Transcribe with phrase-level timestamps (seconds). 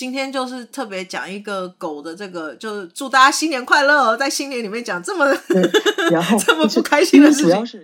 [0.00, 5.26] 今天就是特别讲一个狗的这个，就是祝大家新年快乐哦，在新年里面讲这么
[6.10, 7.82] 然后 这么不开心的事情。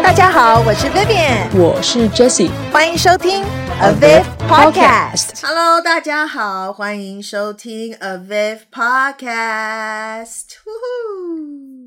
[0.00, 3.44] 大家好，我是 Vivian，我是 Jessie，欢迎收听
[3.82, 5.40] Aviv Podcast。
[5.42, 10.44] Hello，大家好，欢迎收听 Aviv Podcast。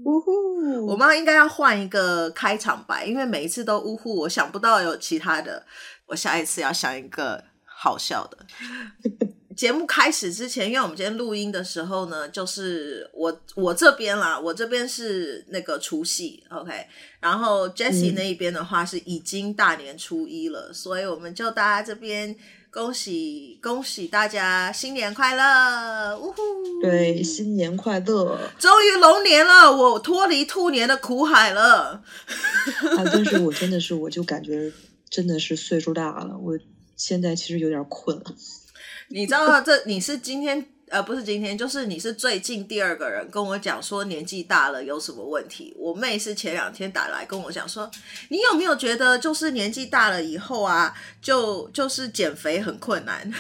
[0.04, 5.64] 呜呼，呜呼，我们应该要换一个开场白，因为每一次都呜呼，我想不到有其他的，
[6.08, 7.42] 我下一次要想一个。
[7.84, 8.38] 好笑的
[9.58, 16.72] 节目开始之前，因为我们今天录音的时候呢，就是我我这边啦，我这边是那个除夕，OK，
[17.20, 22.36] 然后 Jessie 那一边的话是已经大年初一了，嗯、所以我们就大家这边
[22.70, 26.38] 恭喜恭喜大家新年快乐，呜呼！
[26.84, 28.40] 对，新年快乐！
[28.60, 32.02] 终于龙年了，我脱离兔年的苦海了。
[32.96, 34.72] 啊，但是我真的是，我就感觉
[35.10, 36.58] 真的是岁数大了，我。
[37.04, 38.24] 现在其实有点困了，
[39.08, 45.76] 你知道这你是今天呃不是今天，就是你是最近第二个人跟我讲说年纪大了有什么问题。
[45.80, 47.90] 我妹是前两天打来跟我讲说，
[48.30, 53.34] 你有没有觉得就是年纪大了以后啊，就就是减肥很困难？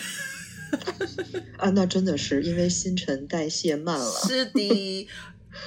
[1.59, 4.11] 啊，那真的是因为新陈代谢慢了。
[4.27, 5.07] 是的，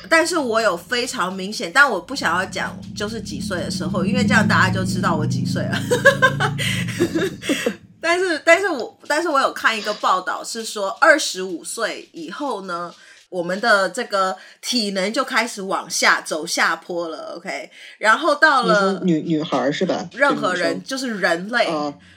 [0.08, 5.80] 但是我有非常明显，但我不想要讲就是几岁的时候，因为这样大家就知道我几岁了。
[8.06, 12.94] 但是，但是我，但是我有看一个报道，是说二十五岁以后呢，
[13.30, 17.36] 我们的这个体能就开始往下走下坡了。
[17.36, 20.06] OK，然后到了女女孩是吧？
[20.12, 21.66] 任何人就是人类，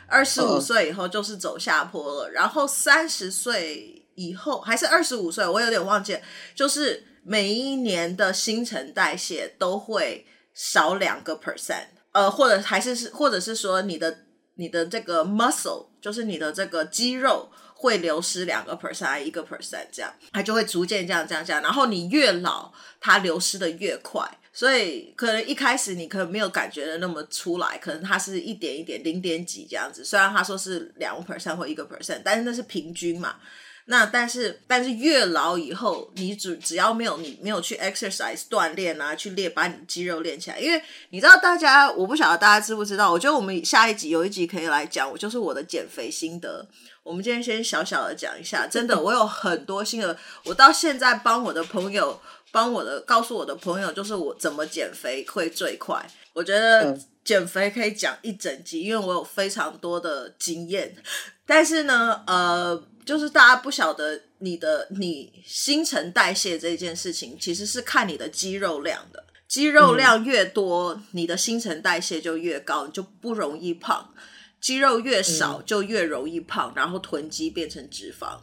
[0.08, 2.32] 二十五岁以后就是走下坡了。
[2.32, 6.20] 然后三十岁以后还是二十五岁，我有点忘记了，
[6.54, 14.27] 就是每一年的新陈代谢都会少两个 percent，呃，或者还是是，或者是说你的。
[14.58, 21.62] 你的这个 muscle 就是你的这个肌肉会流失两个 percent 一个 percent 这样，它就会逐渐这样这样这样。
[21.62, 30.04] 然后你越老，它流失的越快，所以可能一开始你可能没有感觉的那么出来，可能它是一点一点零点几这样子。
[30.04, 33.36] 虽然他说是两个 percent 或一个 percent，但是那是平均嘛。
[33.90, 40.82] 那但是但是越老以后，你只只要没有你没有去 exercise 锻炼啊，去练把你的肌肉练起来，因为
[41.12, 46.68] 你知道大家我不晓得大家知不知道，我觉得我们下一集有一集可以来讲，我就是我的减肥心得。
[47.02, 52.20] 我们今天先小小的讲一下，真的我有很多心得，我到现在帮我的朋友
[52.52, 56.06] 帮我的告诉我的朋友，就是我怎么减肥会最快。
[56.34, 60.94] 我觉得减肥可以讲一整集，因为我有非常多的经验，
[61.46, 62.84] 但是呢，呃。
[63.08, 69.24] 就是大家不晓得你的你新陈代谢这件事情，其实是看你的肌肉量的。
[69.48, 74.10] 肌肉量越多，嗯、你的新陈代谢就越高，你就不容易胖；
[74.60, 78.40] 肌肉越少，就越容易胖，嗯、然后囤积变成脂肪。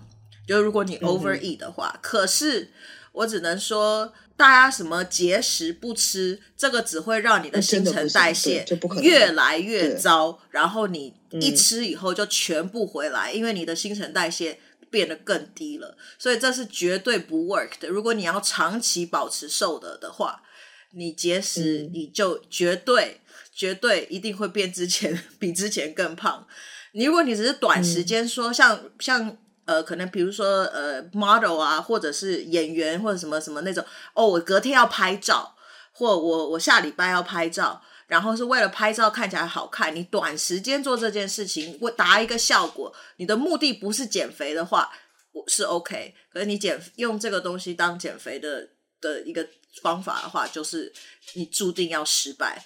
[0.49, 2.73] 就如果你 overeat 的话，嗯、可是
[3.13, 8.65] 我只能说，大家什么节食不吃，这个只会让你的新陈代谢
[9.01, 11.15] 越来越糟，然后你。
[11.41, 14.57] 一吃以后就全部回来，因为你的新陈代谢
[14.89, 17.89] 变得更低了，所以这是绝对不 work 的。
[17.89, 20.45] 如果你要长期保持瘦的的话，
[20.93, 26.47] 你节食你就绝对、嗯、绝对一定会变之前 比之前更胖。
[26.93, 35.55] 你如果你只是短时间说像、嗯、像呃可能比如说呃 model 啊，或者是演员或者什么什么那种哦，我隔天要拍照，
[35.93, 37.83] 或我我下礼拜要拍照。
[38.07, 42.93] 然后是为了拍照看起来好看，你短时间做这件事情，我达一个效果。
[43.17, 44.91] 你的目的不是减肥的话，
[45.33, 46.15] 我是 OK。
[46.31, 48.69] 可是你减用这个东西当减肥的
[49.01, 49.49] 的一个
[49.81, 50.93] 方法的话，就是
[51.33, 52.63] 你注定要失败。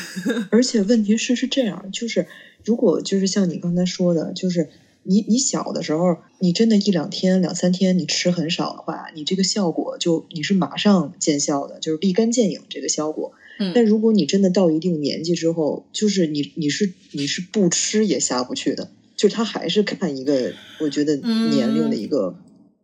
[0.52, 2.28] 而且问题是是这样，就是
[2.62, 4.70] 如果就是像你刚才说的，就是
[5.04, 13.32] 你你小的时候，你真的一两天两三天你吃很少的话，你这个效果就你是马上见效的，就是立竿见影这个效果。
[13.74, 22.34] 但如果你真的到一定年纪之后，就是你你是你是不吃也下不去的，就是他还是看一个我觉得年龄的一个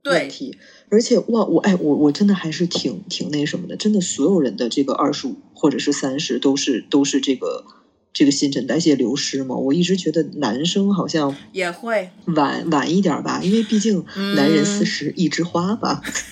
[0.05, 0.59] 问题，嗯、
[0.91, 7.65] 而且哇我哎我我真的还是挺挺那什么的，真的所有人的这个二十五或者是三十都是都是这个
[8.13, 9.55] 这个新陈代谢流失吗？
[9.55, 16.03] 我一直觉得男生好像也会晚晚一点吧，因为毕竟男人四十一枝花吧。
[16.05, 16.13] 嗯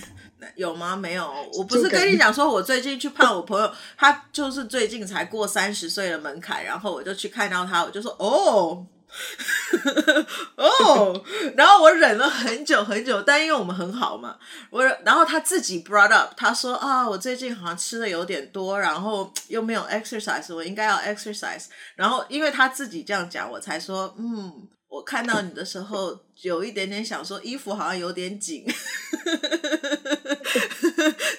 [0.56, 0.96] 有吗？
[0.96, 1.30] 没有。
[1.58, 8.86] 我不是跟你讲说，我最近去看我朋友，他就是最近才过三十岁的门槛，然后我就去看到他，我就说哦，
[10.56, 11.24] 哦，
[11.56, 14.36] 然后我忍了很久很久，但因为我们很好嘛，
[14.70, 24.68] 我然后他自己 brought up，他说啊，我最近好像吃的有点多，然后又没有 exercise，我应该要 exercise，然后因为他自己这样讲，我才说嗯。
[24.96, 28.64] 我看到你的时候，有一点点想说衣服好像有点紧，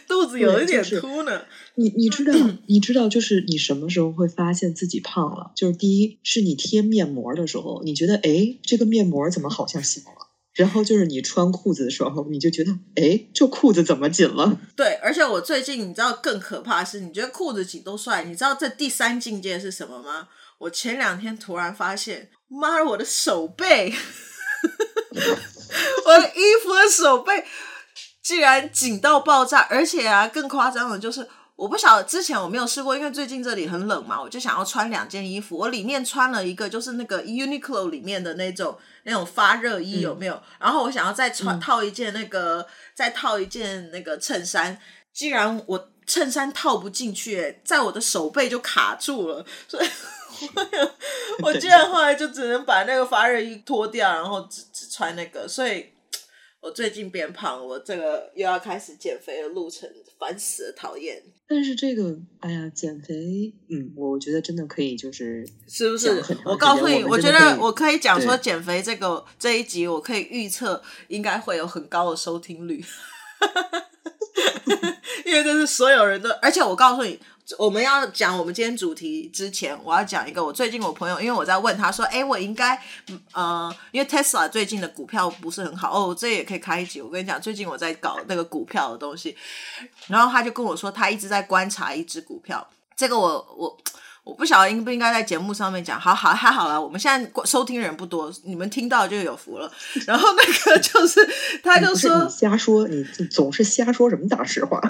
[0.07, 1.31] 肚子有一点凸呢。
[1.31, 1.43] 就是、
[1.75, 2.33] 你你知道
[2.67, 5.51] 你知道，就是你什么时候会发现自己胖了？
[5.55, 10.16] 就是第一是你贴面膜的时候，你觉得哎，这个面膜怎么好像小了？
[10.57, 14.59] 然后就是你穿裤子的时候，你就觉得哎，这裤子怎么紧了？
[14.75, 20.27] 对，而且我最近你知道更可怕的是，你觉得裤子紧都帅，你知道这第三境界是什么吗？
[20.57, 22.29] 我前两天突然发现。
[22.49, 23.93] 妈，我的手背，
[26.05, 27.43] 我的衣服的手背
[28.23, 31.27] 竟然紧到爆炸，而且啊，更夸张的就是，
[31.57, 40.35] 我不晓得之前我没有试过，因为最近这里很冷嘛，我就想要穿两件衣服，我里面穿了一个就是那个 Uniqlo 里面的那种那种发热衣，有没有？
[40.35, 44.79] 嗯、然后我想要再穿套一件那个，嗯、再套一件那个衬衫，
[45.11, 49.87] 既然我衬衫套不进去，在我的手背就卡住了，所以。
[51.41, 55.91] 我竟然后来就只能把那个发热衣脱掉，然后只只穿那个，所以
[56.59, 59.89] 我最近变胖，我这个又要开始减肥的路程，
[60.19, 61.23] 烦死了，讨厌。
[61.47, 66.09] 但是这个，哎呀，减肥，嗯，我觉得真的可以，就是是不是？
[66.45, 72.83] 我告诉你，我，我觉得我可以讲说减肥这个这一集，我可以预测应该会有很高的收听率，
[75.25, 77.19] 因为这是所有人都，而且我告诉你。
[77.57, 82.77] 我们要讲我们今天主题之前，我要讲一个我最近我朋友，因为我在问他说，哎，我应该，
[83.31, 87.01] 呃，因为 Tesla 最近的股票不是很好哦，这也可以开一集。
[87.01, 89.33] 我跟你讲，最近我在搞那个股票的东西，
[90.07, 92.67] 然后他就跟我说，他一直在观察一只股票。
[92.97, 93.77] 这个我我
[94.25, 95.97] 我不晓得应不应该在节目上面讲。
[95.97, 99.71] 好好还好了，我们现在收听人不多，你们听到就有福了。
[100.05, 101.25] 然后那个就是，
[101.63, 104.81] 他就说，你 瞎说，你总是瞎说什么大实话。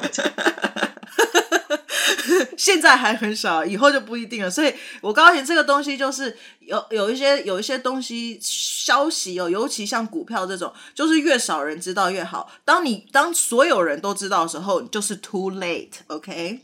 [2.57, 4.49] 现在还很少，以后就不一定了。
[4.49, 12.51] 所以我告诉你，这个东西就是有有一些有一些东西消息哦，尤其像股票这种，就是越少人知道越好。
[12.63, 16.61] 当你当所有人都知道的时候，就是 too late，OK？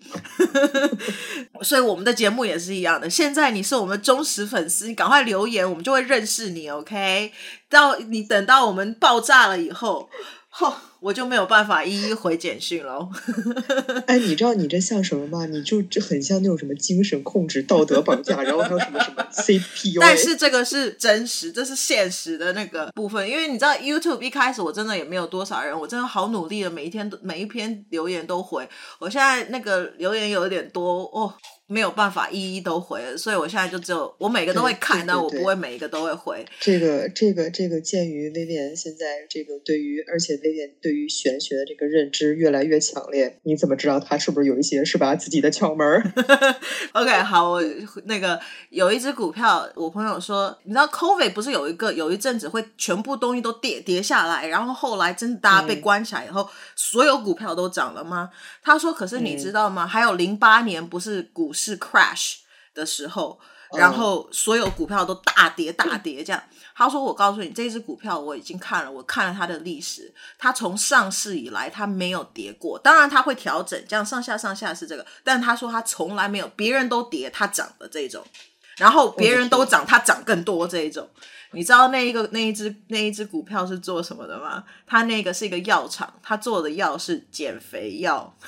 [1.61, 3.09] 所以我们的节目也是一样的。
[3.09, 7.31] 现在你是我们忠实粉丝，你赶快留言，我们就会认识你，OK？
[7.69, 10.09] 到你等到我们爆炸了以后，
[10.53, 10.73] 吼。
[11.03, 13.05] 我就没有办法一一回简讯了。
[14.07, 15.45] 哎，你知道你这像什么吗？
[15.47, 19.99] 你就这很像那种什么精神控制、道德绑架，然后还有什么什么 CPU。
[19.99, 23.29] 但是这个是真实，这是现实的那个部分。
[23.29, 28.65] 因为你知道 YouTube 一开始我真的也没有多少人，我真的好努力的，每一天都每一篇留言都回。
[28.99, 31.33] 我现在那个留言有点多哦。
[31.65, 36.45] 没有办法一一都回，所以我现在就只有我每个都会看，但我不会每一个都会回。
[36.59, 46.13] 这个这个这个，鉴于 Vivian 现在这个对于，而且 Vivian 对于玄学的这个认知越来越强烈，你怎么知道他是不是有一些是吧自己的窍门？
[46.91, 47.63] OK，好，我
[48.03, 48.39] 那个
[48.69, 58.29] 有一只股票，我朋友说，你知道 COVID 不是有一个有一阵子会全部东西都跌跌下来，然后后来真的大家被关起来以后，嗯、所有股票都涨了吗？
[58.61, 59.85] 他说，可是你知道吗？
[59.85, 61.52] 嗯、还有零八年不是股。
[61.53, 62.37] 是 crash
[62.73, 63.39] 的时候，
[63.77, 66.43] 然后所有股票都大跌大跌，这样。
[66.75, 72.79] 他说：“我告诉你，这只股票我已经看了，我看了它的历史，它从上市以来它没有跌过。
[72.79, 75.05] 当然它会调整，这样上下上下是这个。
[75.23, 78.25] 但他说他从来没有，别人都跌，它涨的这种，
[78.77, 81.07] 然后别人都涨，它涨更多这一种。
[81.51, 84.63] 你知道那一个那一只那一只股票是做什么的吗？
[84.87, 88.35] 它那个是一个药厂，它做的药是减肥药。”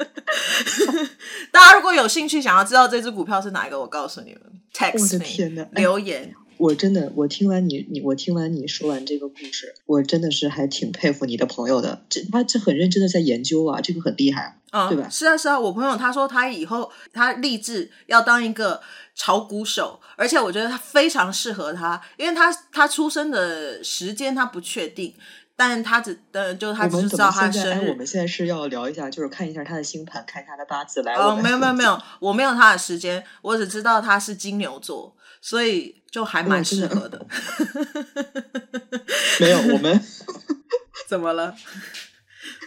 [1.52, 4.40] 大家如果有兴趣想要知道这只股票是哪一个，我告诉你们
[4.72, 6.34] ，text 我的天哪，留言。
[6.56, 12.02] 我真的，我听完你你我听完你说完这个故事，我真的是还挺佩服你的朋友的。
[12.10, 15.08] 这他这很认真的在研究啊，这个很厉害啊，对吧？
[15.08, 18.78] 是啊是啊，我朋友他说他以后他立志要当一个
[19.14, 25.14] 炒股手，而且我觉得他非常适合他，因为他他出生的时间他不确定。
[25.60, 27.90] 但他只呃，就他只知道他生日。
[27.90, 31.12] 我们现在是要聊一下，就是看一下他的星盘，看一下他的八字来。
[31.12, 37.26] 哦，没有没有没有，我没有他的时间，我只知道他是金牛座，所以就还蛮适合的。
[39.38, 40.02] 没有我们
[41.06, 41.54] 怎么了？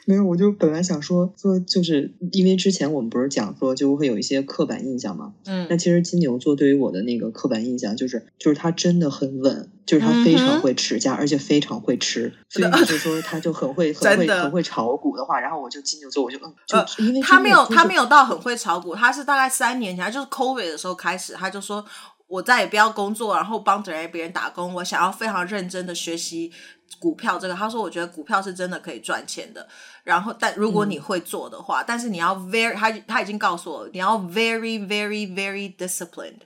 [0.05, 5.33] 没有，我就本来想说说，就是因为之前我们不是讲说就会有一些刻板印象嘛。
[5.45, 5.67] 嗯。
[5.69, 12.33] 那其实金牛座对于我的那个刻板印象就是，就是他真的很稳，就是他非常会持家，嗯、而且非常会吃。
[12.49, 21.83] 所以你就说他就很会 很会很会炒股的话，然后我就金牛座，我就嗯，就因为他没有他没有到很会炒股，他是大概三年前，就是 COVID 的时候开始，他就说
[22.33, 26.51] 我再也不要工作，然后帮着别人打工，我想要非常认真的学习
[26.97, 27.53] 股票这个。
[27.53, 29.67] 他说我觉得股票是真的可以赚钱的。
[30.03, 36.41] 然后，但如果你会做的话，嗯、但是你要 very，他他已经告诉我，你要 very very very disciplined。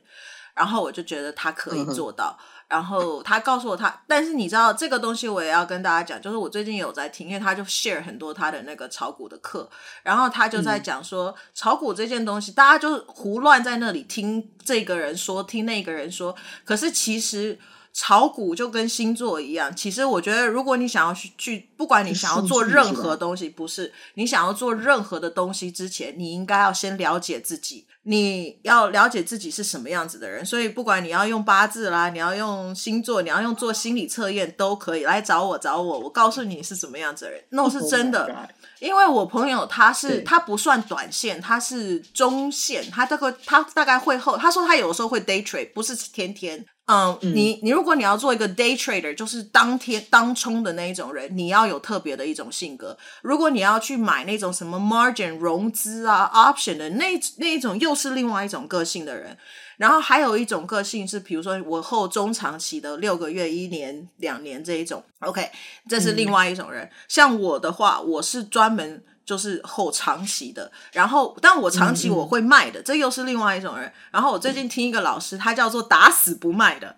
[0.53, 2.37] 然后我就觉得他可以做到。
[2.67, 9.69] 然后他告诉我他，但是你知道这个东西我也要跟大家讲，就是我最近有在听，因为他就 share 很多他的那个炒股的课，
[10.03, 17.57] 然后他就在讲说、嗯、炒股这件东西，大家就胡乱在那里听这个人说，听那个人说，可是其实
[17.99, 27.87] 炒股就跟星座一样，其实我觉得如果你想要去去，不管你想要做任何东西，不是你想要做任何的东西之前，你应该要先了解自己。
[28.03, 38.25] 你要了解自己是什么样子的人，所以不管你要用八字啦，你要用星座，你要用做心理测验都可以来找我，找我，我告诉你是什么样子的人，那是真的。
[38.27, 38.35] Oh、
[38.79, 46.63] 因为我朋友他是他不算短线，他是中线，他这个他大概会后，他说他有时候会 day trade，不是天天。
[46.89, 52.97] Um, 嗯，你你如果你要做一个 day trader，就是当天当冲的那一种人，你要有特别的一种性格。
[53.21, 57.07] 如果你要去买那种什么 margin 融资啊 option 的那
[57.39, 59.37] 那一种，又是另外一种个性的人。
[59.75, 65.51] 然后还有一种个性是，比如说我后中长期的六个月、一年、两年这一种，OK，
[65.89, 66.85] 这是另外一种人。
[66.85, 69.03] 嗯、像我的话，我是专门。
[69.27, 73.91] 就是后长期的，然后但我长期我会卖的，嗯嗯，这又是另外一种人。
[74.09, 76.95] 然后我最近听一个老师，他叫做打死不卖的。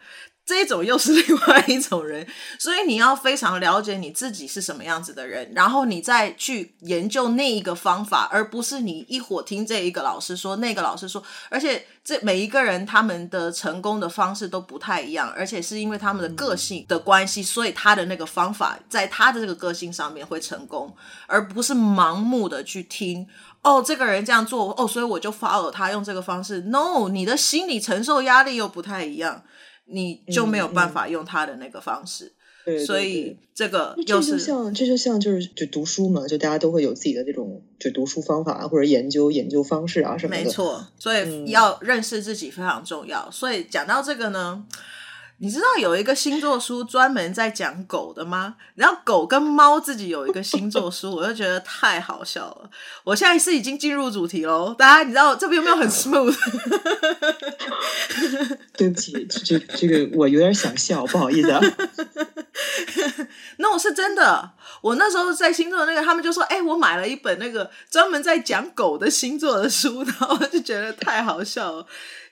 [0.50, 2.26] 这一种又是另外一种人，
[2.58, 20.92] 所以你要非常了解你自己是什么样子的人，然后你再去研究那一个方法，而不是你一伙听这一个老师说，那个老师说，而且这每一个人他们的成功的方式都不太一样，而且是因为他们的个性的关系，所以他的那个方法在他的这个个性上面会成功，
[21.28, 23.28] 而不是盲目的去听
[23.62, 26.62] 哦，这个人这样做哦，所以我就 follow 他用这个方式。
[26.62, 29.44] No，你的心理承受压力又不太一样。
[29.92, 32.32] 你就没有办法用他的那个方式，
[32.86, 40.44] 所以这个就是像这就像就是就读书嘛，就大家都会有自己的这种就读书方法或者研究研究方式啊什么的。
[40.44, 43.26] 没错，所以要认识自己非常重要。
[43.28, 44.66] 嗯、所以讲到这个呢。
[45.42, 48.56] 你知道有一个星座书专门在讲狗的吗？
[48.76, 52.70] 然后狗跟猫自己有一个星座书， 我就觉得太好笑了。
[53.06, 56.36] 我现在是已经进入主题喽，大家你知道这边有没有很 smooth？
[58.76, 59.14] 对不起，
[59.46, 61.62] 这这个我有点想笑，不好意思啊。
[63.58, 71.86] 那我是真的，我那时候在星座那个，他们就说：“哎、欸，我买了一本那个专门在讲狗的星座的书。”然后我就觉得太好笑了。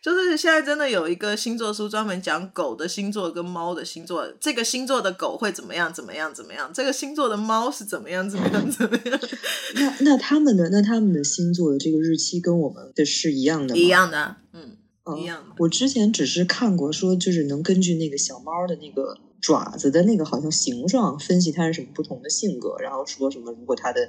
[0.08, 9.20] 就是现在真的有一个星座书专门讲狗的星座跟猫的星座，这个星座的狗会怎么样怎么样怎么样，这个星座的猫是怎么样怎么样怎么样。
[9.76, 13.82] 那那他们的那他们的星座的这个日期跟我们的是一样的吗？
[13.82, 15.56] 一样的，嗯，嗯一样的。
[15.58, 24.08] 我之前只是看过说，就是能根据那个小猫的那个爪子的那个好像形状分析它是什么不同的性格，然后说什么如果它的。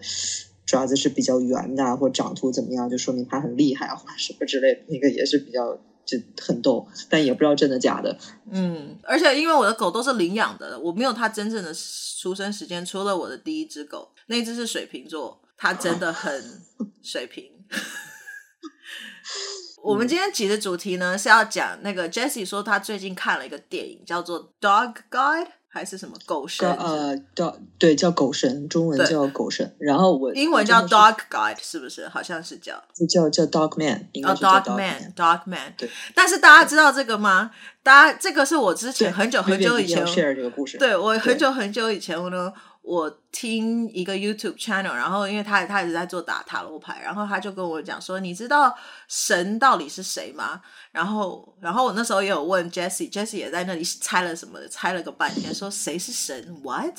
[0.69, 4.81] 爪子是比较圆的，或长图怎么样，就说明它很厉害，或者什么之类的。
[4.89, 8.17] 那个也是比较就很逗，但也不知道真的假的。
[8.51, 11.71] 嗯，而且因为我的狗都是领养的，我没有它真正的
[12.19, 12.87] 出生时间。
[12.87, 16.63] 除了我的第一只狗，那只是水瓶座，它真的很
[17.03, 17.53] 水瓶。
[19.85, 25.45] 我们今天集的主题呢是要讲那个 Jessie 说她最近看了一个电影，叫做《Dog Guide》。
[25.79, 26.69] 还是什么狗神？
[26.77, 29.77] 呃，叫对，叫狗神，中文叫狗神。
[29.79, 32.09] 然后我英文叫 Dog Guide，是不是？
[32.09, 35.75] 好像是叫叫叫 Dog Man，哦，Dog Man，Dog Man。
[35.79, 35.89] 对。
[36.17, 37.53] 但是大家知道这个吗？
[37.85, 40.77] 大家这个是我之前很久很久以前 share 这个故事。
[40.79, 42.53] 对，我很久很久以前我呢。
[42.81, 48.75] 我听一个 YouTube channel，然后因为他他一直在做打塔罗牌，然后他就跟我讲说：“你知道
[49.09, 50.61] 神到底是谁吗？”
[50.93, 56.95] 然后，然后我那时候也有问 Jessie，Jessie 也在那里猜了什么，猜了个半天，说谁是神？What？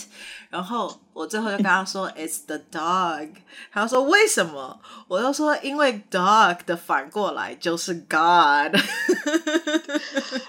[0.50, 3.30] 然后我最后就跟他说： “It's the dog。”
[3.72, 8.80] 他说：“为什么？”我就说：“因为 dog 的反过来就是 God。”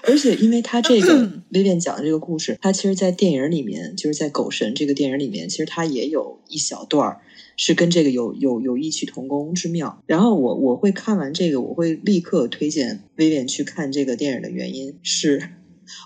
[0.03, 1.13] 而且，因为他这个
[1.51, 7.19] Vivian 讲的这个故事，他其实，在电影里面，就是在《狗神》这个电影里面，其实他也有一小段
[7.63, 10.01] 是跟这个有有有异曲同工之妙。
[10.07, 15.49] 然后我我会看完这个，我会立刻推荐威廉去看这个电影的原因是，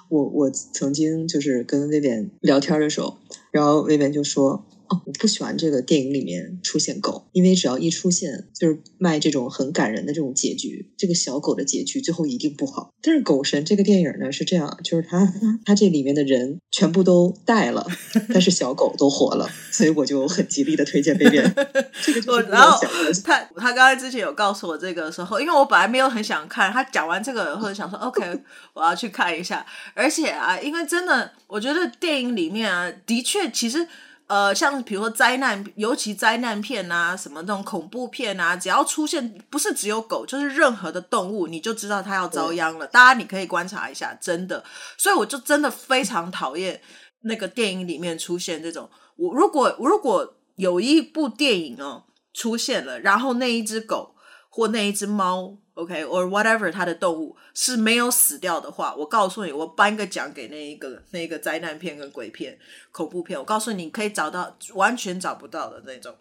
[0.09, 3.15] 我我曾经就是跟薇薇聊天的时候，
[3.51, 4.65] 然后薇薇就说。
[4.89, 12.89] 哦，我不喜欢这个电影里面出现狗，因为只要一出现，就是卖这种很感人的这种结局，这个小狗的结局最后一定不好。
[13.01, 15.31] 但是《狗神》这个电影呢是这样，就是它
[15.65, 17.85] 它这里面的人全部都带了，
[18.33, 21.43] 但是小狗都活了，所以我就很极力的推荐这边。
[22.01, 22.79] 这个然后
[23.23, 28.21] 他他刚才之前有告诉我这个时候，因为我本来没有很想看，他讲完这个或者想说 OK，
[28.73, 29.65] 我要去看一下。
[29.93, 33.87] 而且啊，因为真的，我觉得电影里面啊，的确其实。
[34.27, 42.87] 呃，像比如说灾难，尤其灾难片啊，什么那种恐怖片啊，只要出现，不是只有狗，就是任何的动物，你就知道它要遭殃了。
[42.87, 44.63] 大家你可以观察一下，真的。
[44.97, 46.81] 所以我就真的非常讨厌
[47.21, 48.89] 那个电影里面出现这种。
[49.15, 54.14] 我如果如果有一部电影哦出现了，然后那一只狗
[54.55, 55.57] 或那一只猫。
[55.73, 62.57] OK，or、whatever，它的动物是没有死掉的话，我告诉你，我颁个奖给那一个那一个灾难片跟鬼片、
[62.93, 63.37] 恐怖片。
[63.37, 66.15] 我告诉你，可以找到完全找不到的那种，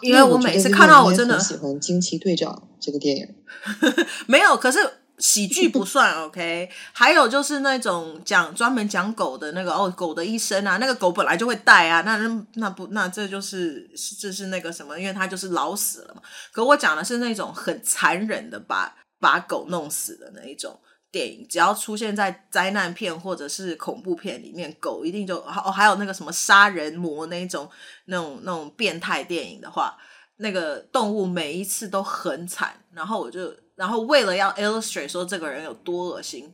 [0.00, 2.52] 因为我每次看到我真的喜欢《惊奇队长》
[2.84, 3.34] 这个电影，
[4.26, 4.78] 没有，可是。
[5.18, 16.22] 喜剧不算 OK，还有就是那种讲专门讲狗的那个哦，狗的一生啊，那个狗本来就会带啊，那那那不那这就是这是那个什么，因为它就是老死了嘛。
[16.52, 20.78] 可我讲的是那种很残忍的把把狗弄死的那一种
[21.10, 27.70] 电影，只要出现在灾难片或者是恐怖片里面，狗一定就哦，还有那个什么杀人魔那一种
[28.06, 29.96] 那种那种变态电影的话，
[30.36, 33.54] 那个动物每一次都很惨，然后我就。
[33.76, 36.52] 然后为了要 illustrate 说这个人有多恶心，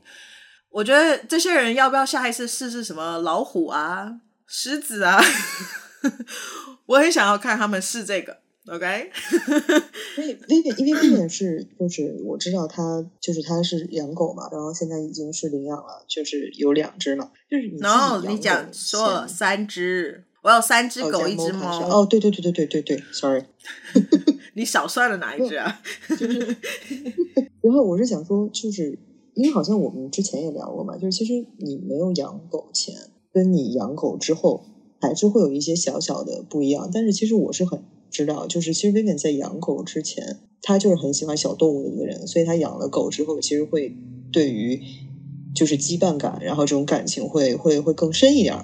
[0.71, 5.23] 我觉得这些人要不要下一次试试什么老虎啊、狮子啊？
[6.87, 8.39] 我很想要看他们试这个。
[8.69, 9.11] OK，
[10.17, 17.33] 因为 Vivian 因为 Vivian 是就是我知道他就是他是养狗嘛，然后现在已经是领养了，就是有两只了。
[17.51, 21.89] 就是你然后你讲说了三只，我有三只狗，一只猫。
[21.89, 23.45] 哦，对对对对对对对，Sorry。
[24.55, 25.81] 你少算了哪一只啊？
[26.09, 26.39] 就是，
[27.63, 28.99] 然后我是想说，就是
[29.35, 32.95] 因为好像我们之前也聊过嘛，就是其实你没有养狗前，
[33.33, 34.65] 跟你养狗之后，
[35.01, 36.91] 还是会有一些小小的不一样。
[36.93, 43.97] 但是其实我是很知道，就是其实 Vivian 在养狗之前，他就是很喜欢小动物的一个人，所以他养了狗之后，其实会
[44.31, 44.79] 对于
[45.55, 48.55] 就是羁绊感，然后这种感情会会会更深一点。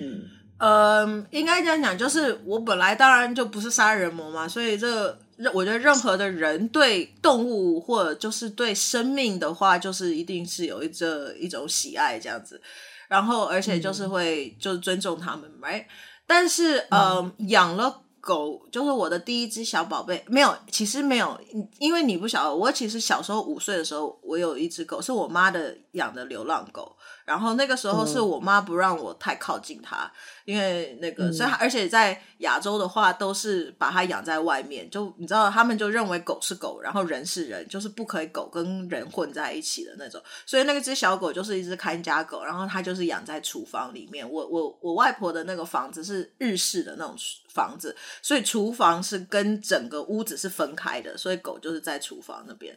[0.00, 0.22] 嗯。
[0.58, 5.18] 呃，应该这样讲，就是我本来当然就不是杀人魔嘛，所以这个。
[5.52, 12.60] 我觉得任何的人对动物或者就是对生命的话，就是一定是有一这一种喜爱这样子，
[13.08, 15.84] 然后而且就是会就是尊重他们，right？
[16.26, 21.38] 但是呃，养了狗就是我的第一只小宝贝，没有，其实没有，
[21.78, 26.95] 因为你不晓得，我其实小时候五岁的时候，我有一只狗，是我妈的养的流浪狗。
[27.26, 30.10] 然后那个时候是我妈不让我太靠近它，
[30.44, 40.22] 因为那个，嗯、所以而且在亚洲的话都是把它养在外面，就你知道，他们就认为狗是狗，然后人是人，就是不可以狗跟人混在一起的那种。
[40.46, 44.24] 所以那个只小狗就是一只看家狗，然后它就是养在厨房里面。
[44.30, 47.16] 我我我外婆的那个房子是日式的那种
[47.52, 52.76] 房子，所以厨房是跟整个屋子是分开的，所以狗就是在厨房那边。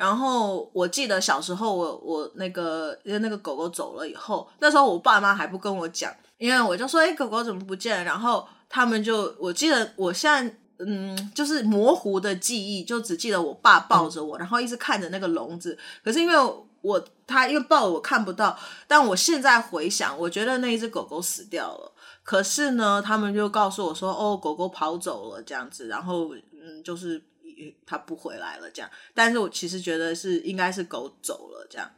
[0.00, 15.76] 然后我记得小时候我，我那个因为那个狗狗走了以后，那时候我爸妈还不跟我讲，因为我就说：“哎，狗狗怎么不见了？”然后他们就，我记得我现在嗯，就是模糊的记忆，就只记得我爸抱着我，然后一直看着那个笼子。
[16.02, 16.34] 可是因为
[16.80, 18.58] 我他因为抱我看不到，
[18.88, 21.92] 但我现在回想，我觉得那一只狗狗死掉了。
[22.22, 27.22] 可是呢，他们就告诉我说：“哦，狗狗跑走了这样子。”然后嗯，就是。
[27.86, 28.90] 他不回来了，这样。
[29.14, 31.90] 但是我其实觉得是应该是狗走了，这样。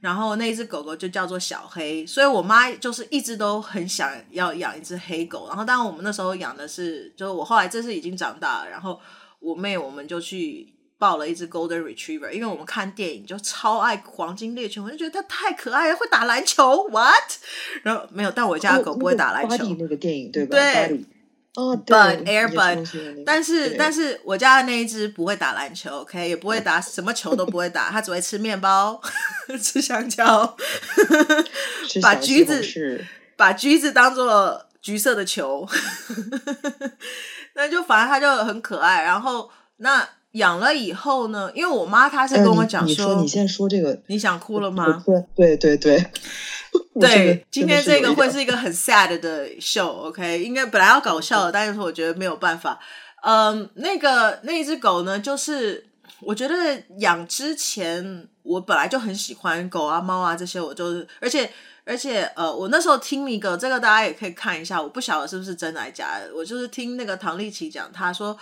[0.00, 5.48] 然后那一只狗狗就叫做小黑，所以我妈就是一直都很想要养一只黑狗。
[5.48, 9.00] 然后当然我们那时候养的是，就是我后来这是已经长大了，然后
[9.40, 17.32] 我妹我们就去抱了一只 Golden Retriever，因为我们看电影就超爱黄金猎犬，我就觉得它太可爱了，会打篮球，what？
[17.82, 19.64] 然后没有，但我家的狗不会打篮球。
[19.64, 20.56] 哦，那个电影对吧？
[20.56, 21.04] 对。
[21.58, 29.00] 哦，Bud Air Bud，但是但是我家的那一只不会打篮球，OK，也不会打什么球都不会打，它只会吃面包、
[29.60, 30.56] 吃香蕉，
[32.00, 33.04] 把橘子
[33.36, 35.66] 把橘子当做橘色的球，
[37.54, 39.02] 那就反正它就很可爱。
[39.02, 45.02] 然后那养了以后呢，因为我妈她是跟我讲说，你说你现在说这个，你想哭了吗？
[45.34, 46.04] 对对对。
[47.00, 50.42] 对， 今天这个会是一个很 sad 的 show，OK？
[50.42, 52.78] 应该本来要搞笑的，但是我觉得没有办法。
[53.22, 55.86] 嗯，那个那只狗呢，就是
[56.20, 56.54] 我觉得
[56.98, 61.48] 养之前，我本来就很喜欢狗啊、猫啊这些，我就是，而且
[61.84, 68.36] 而且呃，我那时候听一个，这个大家也可以看一下，我不晓得是不是真的假的，我就是听那个唐丽琪讲，他说，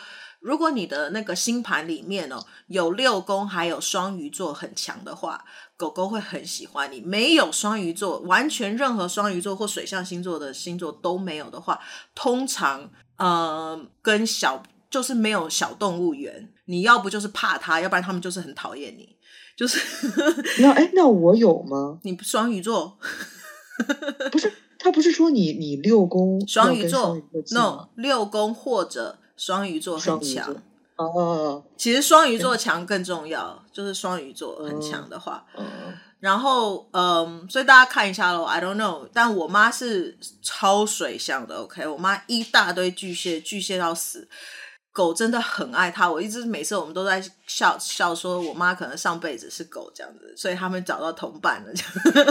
[0.47, 5.45] 如果你的那个星盘里面哦有六宫还有双鱼座很强的话。
[5.79, 7.03] 狗狗会很喜欢你。
[7.03, 11.79] 没有双鱼座，完全任何双鱼座或水象星座的星座都没有的话，
[12.15, 16.51] 通常呃跟小就是没有小动物缘。
[16.65, 19.15] 你要不就是怕它，要不然他们就是很讨厌你。
[19.55, 19.79] 就是
[20.63, 21.99] 那哎，那我有吗？
[22.05, 22.97] 你双鱼座
[24.33, 27.21] 不是他不是说你你六宫双鱼座
[27.53, 30.55] ，no 六宫或者双鱼座很强
[30.97, 31.63] 哦。
[31.77, 35.45] 其实双鱼座强更重要，就是双鱼座很强的话。
[36.19, 38.45] 然后嗯，所以大家看一下喽。
[38.45, 41.57] I don't know，但我妈是超水象的。
[41.57, 44.27] OK，我妈一大堆巨蟹，巨蟹到死。
[44.97, 51.73] 狗真的很爱它，我一直每次我们都在笑笑说，我妈可能上辈子是狗这样子，所以他们找到同伴了。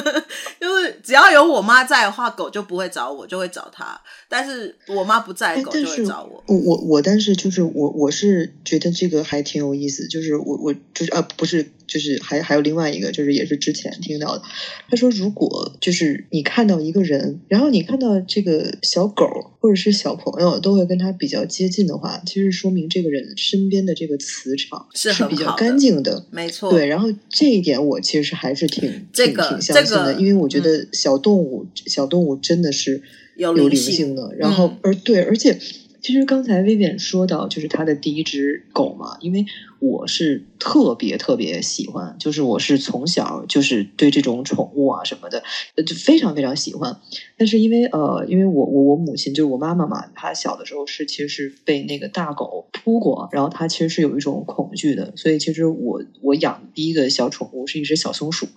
[0.59, 4.01] 就是只要有我妈在的话，狗就不会找我，就会找它。
[4.27, 6.43] 但是我妈不在，狗就会找我。
[6.47, 11.71] 我我我，但是就是我我是觉得这个还挺有意思，就是我我就是啊不是。
[11.87, 14.43] 就是还还有另外一个，就是也是之前听到的，
[14.89, 19.25] 他说如果就是你看到一个人，然后你看到这个小狗
[19.59, 26.71] 或者是小朋友都会跟他比较接近的话，其实说明这个人身边的这个磁场是比较干净的，没错。
[26.71, 33.01] 对，然后这一点我其实还是挺这个挺挺相信的，这个、因为我觉得小动物、嗯、小动物真的是
[33.35, 35.57] 有灵性的，然后、嗯、而对，而且。
[36.05, 39.43] 其实刚才 Vivian 说到，就是他的第一只狗嘛，因为
[39.79, 45.43] 我是特别特别喜欢，就是我是从小就是对这种宠物啊什么的，
[45.83, 46.95] 就非常非常喜欢。
[47.37, 58.47] 但是因为呃，因为我我我母亲就是我妈妈嘛，她小的时候是其实是被那个大狗扑过，然后她其实是有一种恐惧的，所以其实我我养第一个小宠物是一只小松鼠。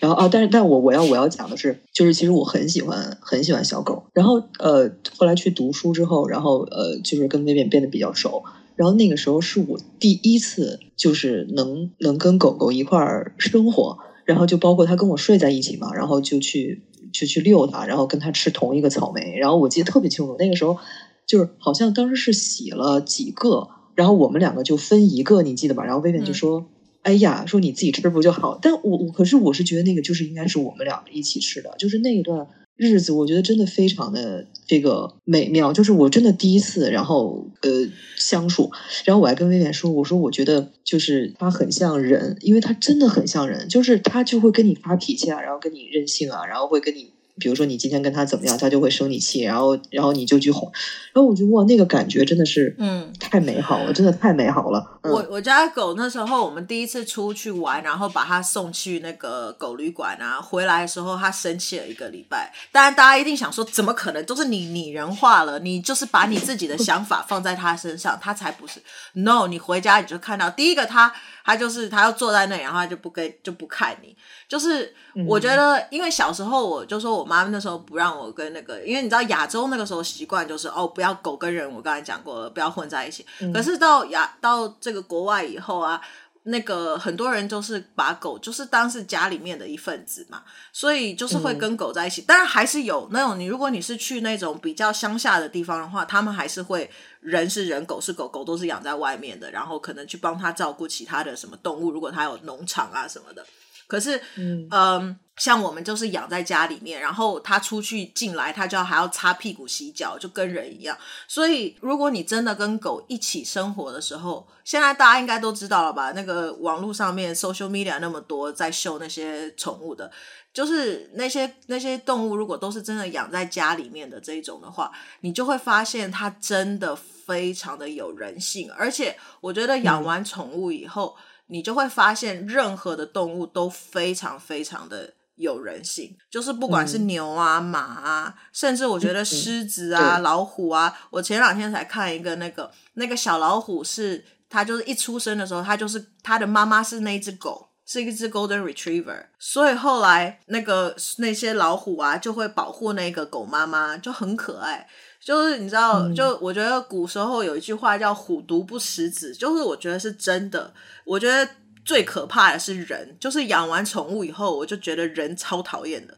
[0.00, 4.02] 然后啊，但是但我我要我要讲的是，就是其实我很喜欢很喜欢小狗。
[4.14, 8.42] 然后呃，后来去读书之后，然后呃，就是跟薇薇变得比较熟。
[8.76, 13.98] 然后那个时候是我第一次，就是能能跟狗狗一块儿生活。
[14.24, 16.82] 然后就包括它跟我睡在一起嘛，然后就去
[17.12, 19.36] 就去遛它，然后跟它吃同一个草莓。
[19.38, 20.78] 然后我记得特别清楚，那个时候
[21.26, 25.84] 就是好像当时是洗了几个，然后我们两个就分一个，你记得吧？
[25.84, 26.60] 然后薇薇就说。
[26.60, 26.66] 嗯
[27.02, 28.58] 哎呀，说你自己吃不就好？
[28.60, 35.72] 但我我可是我是觉得那个就是应该是我们两个一起吃的，就是那一段日子，我觉得真的非常的这个美妙。
[35.72, 38.70] 就是我真的第一次，然后呃相处，
[39.04, 47.10] 然后我还跟威廉说，我说我觉得就是他很像人，因为他真的很像人，就是他就会跟你发脾气啊，然后跟你任性啊，然后会跟你。
[47.40, 50.70] 比如说你今天跟他怎么样，他就会生你气，然后然后你就去哄，
[51.12, 55.00] 然后我就哇，那个感觉真的是嗯太美好了，嗯、真的太美好了。
[55.02, 62.52] 嗯、我我家狗那时候我们第一次出去玩，然后把它送去那个狗旅馆啊，回来的时候它生气了一个礼拜。
[62.70, 65.58] 当然大家一定想说，怎么可能都是你拟人化了？
[65.58, 68.80] 你就是把你自己的想法放在它身上，它才不是。
[69.14, 71.00] No，你回家你就看到第一个它。
[71.00, 71.12] 他
[71.56, 74.16] 就是他要坐在那里，然后他就不跟就不看你。
[74.48, 74.94] 就是
[75.26, 83.24] 我觉得，因为小时候我就说我妈那时候不让我跟那个，因为你知道亚洲那个时候习惯就是哦，不要狗跟人，我刚才讲过了，不要混在一起。
[83.40, 86.00] 嗯、可是到亚到这个国外以后啊。
[86.44, 92.22] 那个很多人就是把狗就是当是家里面的一份子嘛，所以就是会跟狗在一起。
[92.22, 103.44] 当然、嗯、还是有那种你，如果你是去那种比较乡下的地方的话，他们还是会人是人，狗是狗，狗都是养在外面的，然后可能去帮他照顾其他的什么动物，如果他有农场啊什么的。
[103.86, 110.94] 可是，嗯，嗯，像我们就是养在家里面，然后它出去进来，它就要还要擦屁股、洗脚，就跟人一样。
[111.26, 116.12] 所以，如果你真的跟狗一起生活的时候，现在大家应该都知道了吧？
[116.12, 120.12] 那个网络上面 social media 那么多在秀那些宠物的，
[120.52, 128.70] 就是那些那些动物，如果都是真的养在家里面的这一种的话，你就会发现它真的非常的有人性。
[128.72, 131.16] 而且，我觉得养完宠物以后。
[131.16, 140.96] 嗯你就会发现，任何的动物都非常非常的有人性，就是不管是牛啊、嗯、马啊，甚至我觉得狮子啊、嗯、老虎啊。
[141.10, 154.86] 我前两天才看一个那个那个小老虎是，是它就是一出生的时候，它就是它的妈妈是那只狗，是一只 Golden Retriever，所以后来那个那些老虎啊就会保护那个狗妈妈，就很可爱。
[155.22, 160.72] 就是你知道，就我觉得古时候有一句话叫“虎毒不食子”，就是我觉得是真的。
[161.04, 161.46] 我觉得
[161.90, 166.16] 最可怕的是人，就是养完宠物以后，我就觉得人超讨厌的。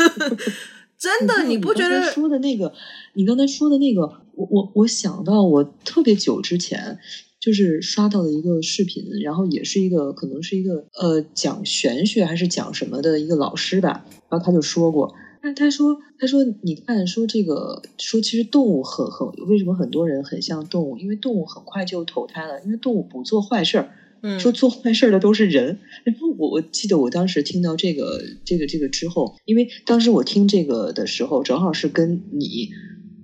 [0.98, 2.02] 真的，你不觉得？
[2.10, 2.72] 说的那个，
[3.12, 4.00] 你刚才说的那个，
[4.34, 6.98] 我我我想到我特别久之前
[7.38, 15.14] 就是刷到了一个视频，然后也是一个可能是一个呃讲玄学还是讲什么的一个老师吧，然后他就说过。
[15.42, 20.96] 他他说：“他说，你看，说这个，说其实动物很很，为什么很多人很像动物？
[20.96, 23.90] 因为动物很快就投胎了，因为动物不做坏事儿。
[24.22, 25.80] 嗯，说做坏事儿的都是人。
[26.04, 32.70] 然后我我记得我当时听到这个这个这个之后，因为当时我听这个的时候，正好是跟你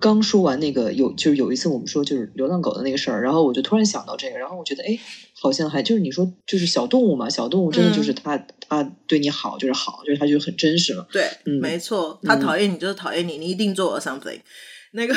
[0.00, 4.98] 刚说完那个有就是有一次我们说就是流浪狗的那个事儿，然后我就突然想到这个，然后我觉得哎，
[5.40, 11.06] 好像还就是你说就是小动物嘛，小动物真的就是它它、嗯、对你好就是好，就是它就很真实嘛。
[11.12, 14.40] 对，嗯、没错，它讨厌你就是讨厌你，你一定做了 something。
[14.92, 15.14] 那个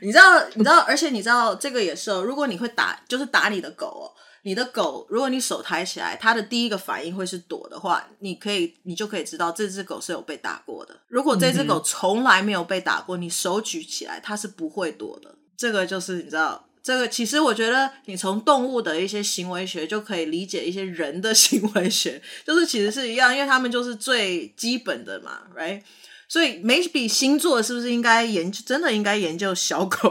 [0.00, 4.12] 你知道你知道，而且你知道这个也是哦，如果你会打就是打你的狗哦。
[4.42, 11.00] 你的狗，如果你手抬起来，它的第一个反应会是躲的话，你可以，你就可以知道这只狗是有被打过的。
[11.08, 15.36] 如果这只狗从来没有被打过，你手举起来，它是不会躲的。
[15.56, 25.82] 这个就是你知道，这个其实我觉得你从动物的一些行为学就可以理解一些人的 行为学，就是其实是一样，因为他们就是最基本的嘛，right？
[26.32, 28.62] 所以，maybe 星座是不是应该研究？
[28.64, 30.10] 真的应该研究小狗？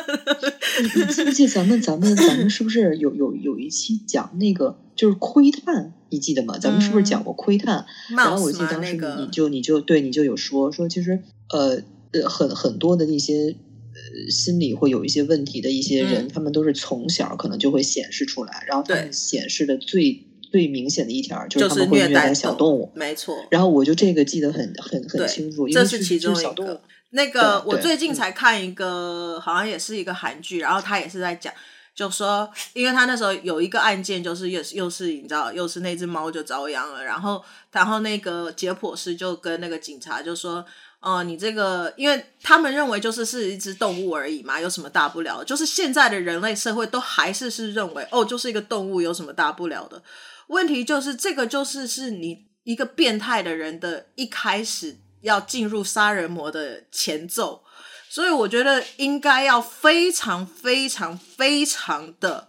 [0.96, 5.92] 你记不记得咱们咱们咱们是不是有有有一期讲那个就是窥探？
[6.08, 6.56] 你记得吗？
[6.58, 7.84] 咱们是不是讲过窥探？
[8.10, 13.54] 嗯、然后我记得当时你 就、你就对你就有说说，其实呃呃很很多的那些
[13.92, 20.28] 呃心理会有一些问题的一些人，嗯、他们都是从小可能就会显示出来，然后他们显示的最。
[20.52, 23.34] 最明显的一条就是他们会虐待小动物，没错。
[23.50, 26.80] 然后我就这个记得很很很清楚，这是其中一个。
[27.14, 31.52] 那个我最近才看一个，好像也是一个韩剧，然后他也是在讲，
[31.94, 40.64] 就说，因为他那时候有一个案件，就是又又是你知道，又是那只猫就遭殃了，然后然后那个解剖师就跟那个警察就说，
[41.00, 45.44] 哦，你这个，因为他们认为就是是一只动物而已嘛，有什么大不了？
[45.44, 50.02] 就是现在的人类社会都还是是认为，哦，就是一个动物，有什么大不了的？
[50.48, 57.64] 问题就是这个，就是是你一个变态的人的一开始要进入杀人魔的前奏，
[58.08, 62.48] 所以我觉得应该要非常非常非常的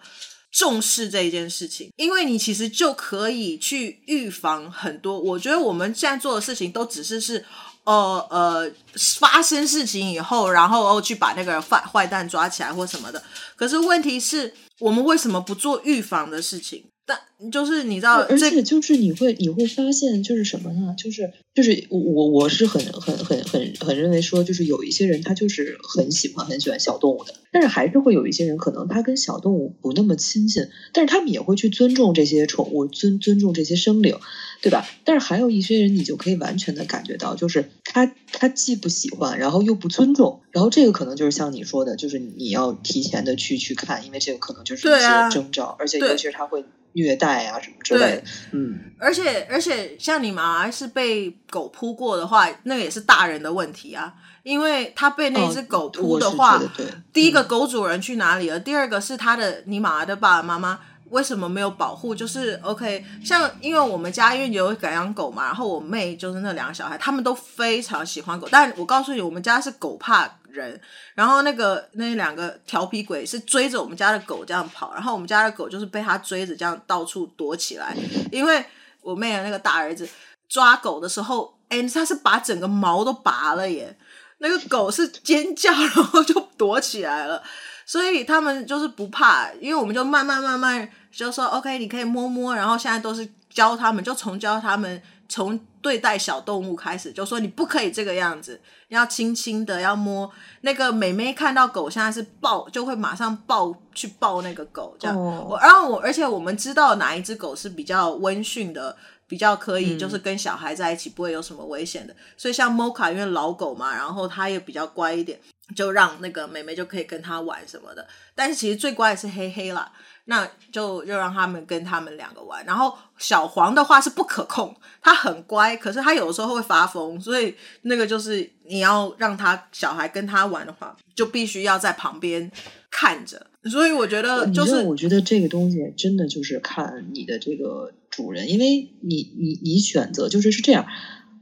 [0.51, 5.19] 重视这一件事情，因为你其实就可以去预防很多。
[5.19, 7.43] 我觉得我们现在做的事情都只是是，
[7.85, 8.71] 呃呃，
[9.17, 13.23] 发生事情以后，然后哦去把那个坏坏蛋抓起来或什么的。
[13.55, 16.85] 可是问题是我们为什么不做预防的事情？
[17.05, 17.19] 但
[17.51, 20.95] 就是你知道，而且就是你会你会发现，就是什么呢？
[20.97, 30.63] 就是就是我我是很很很很很认为说，就是有一些人他就是很喜欢很喜欢小动物的，但是还是会有一些人可能他跟小动物不那么亲近，
[30.93, 34.17] 但是他们也会去尊重这些宠物，尊尊重这些生灵，
[34.61, 34.87] 对吧？
[35.03, 46.63] 但是还有一些人，你就可以完全的感觉到，就是他他既不喜欢，然后又不尊重，然后这个可能就是像你说的，就是你要提前的去去看，因为这个可能就是一些征兆，啊、而且尤其是他会。
[46.93, 58.57] 虐待啊什么之类的，嗯，而且而且像你妈是被狗扑过的话，那个也是大人的问题啊，因为他被那只狗扑的话，哦、对，第一个狗主人去哪里了？
[58.57, 60.79] 嗯、第二个是他的你妈的爸爸妈妈
[61.09, 62.15] 为什么没有保护？
[62.15, 70.79] 就是 OK，像因为我们家因为有改养狗嘛，然后我妹就是那两个小孩，他们都非常喜欢狗，但我告诉你，我们家是狗怕人，
[71.15, 77.95] 然后那个那两个调皮鬼是追着我们家的狗这样跑，然后我们家的狗就是被他追着这样到处躲起来，
[78.31, 78.63] 因为
[79.01, 80.07] 我妹的那个大儿子
[80.47, 83.97] 抓狗的时候，哎，他是把整个毛都拔了耶，
[84.37, 87.41] 那个狗是尖叫， 然后就躲起来了，
[87.85, 95.01] 所以他们就是不怕，因为我们就慢慢慢慢就说 OK，你可以摸摸，然后现在都是教他们，就从教他们。
[95.29, 100.29] 从对待小动物开始，就说你不可以这个样子，要轻轻的，要摸。
[100.61, 105.19] 那个美眉看到狗现在是抱，就会马上抱去抱那个狗，这样。
[105.19, 105.63] 我、oh.
[105.63, 108.95] 然后我，而且我们知道哪一只狗是比较温驯的，
[109.27, 112.13] 比较可以就是跟小孩在一起不会有什么危险的。
[112.13, 115.39] 嗯、所以像 Mocha 因为老狗嘛，然后它也比较乖一点，
[115.75, 118.07] 就让那个美眉就可以跟它玩什么的。
[118.35, 119.91] 但是其实最乖的是黑黑啦。
[120.25, 132.49] 那就就让他们跟他们两个玩，然后小黄的话是不可控，他很乖，可是他有的时候会发疯，所以那个就是你要让他小孩跟他玩的话，就必须要在旁边
[132.89, 133.47] 看着。
[133.69, 140.85] 所以我觉得，就是我觉得这个东西真的就是看你的这个主人，因为你你你选择就是是这样，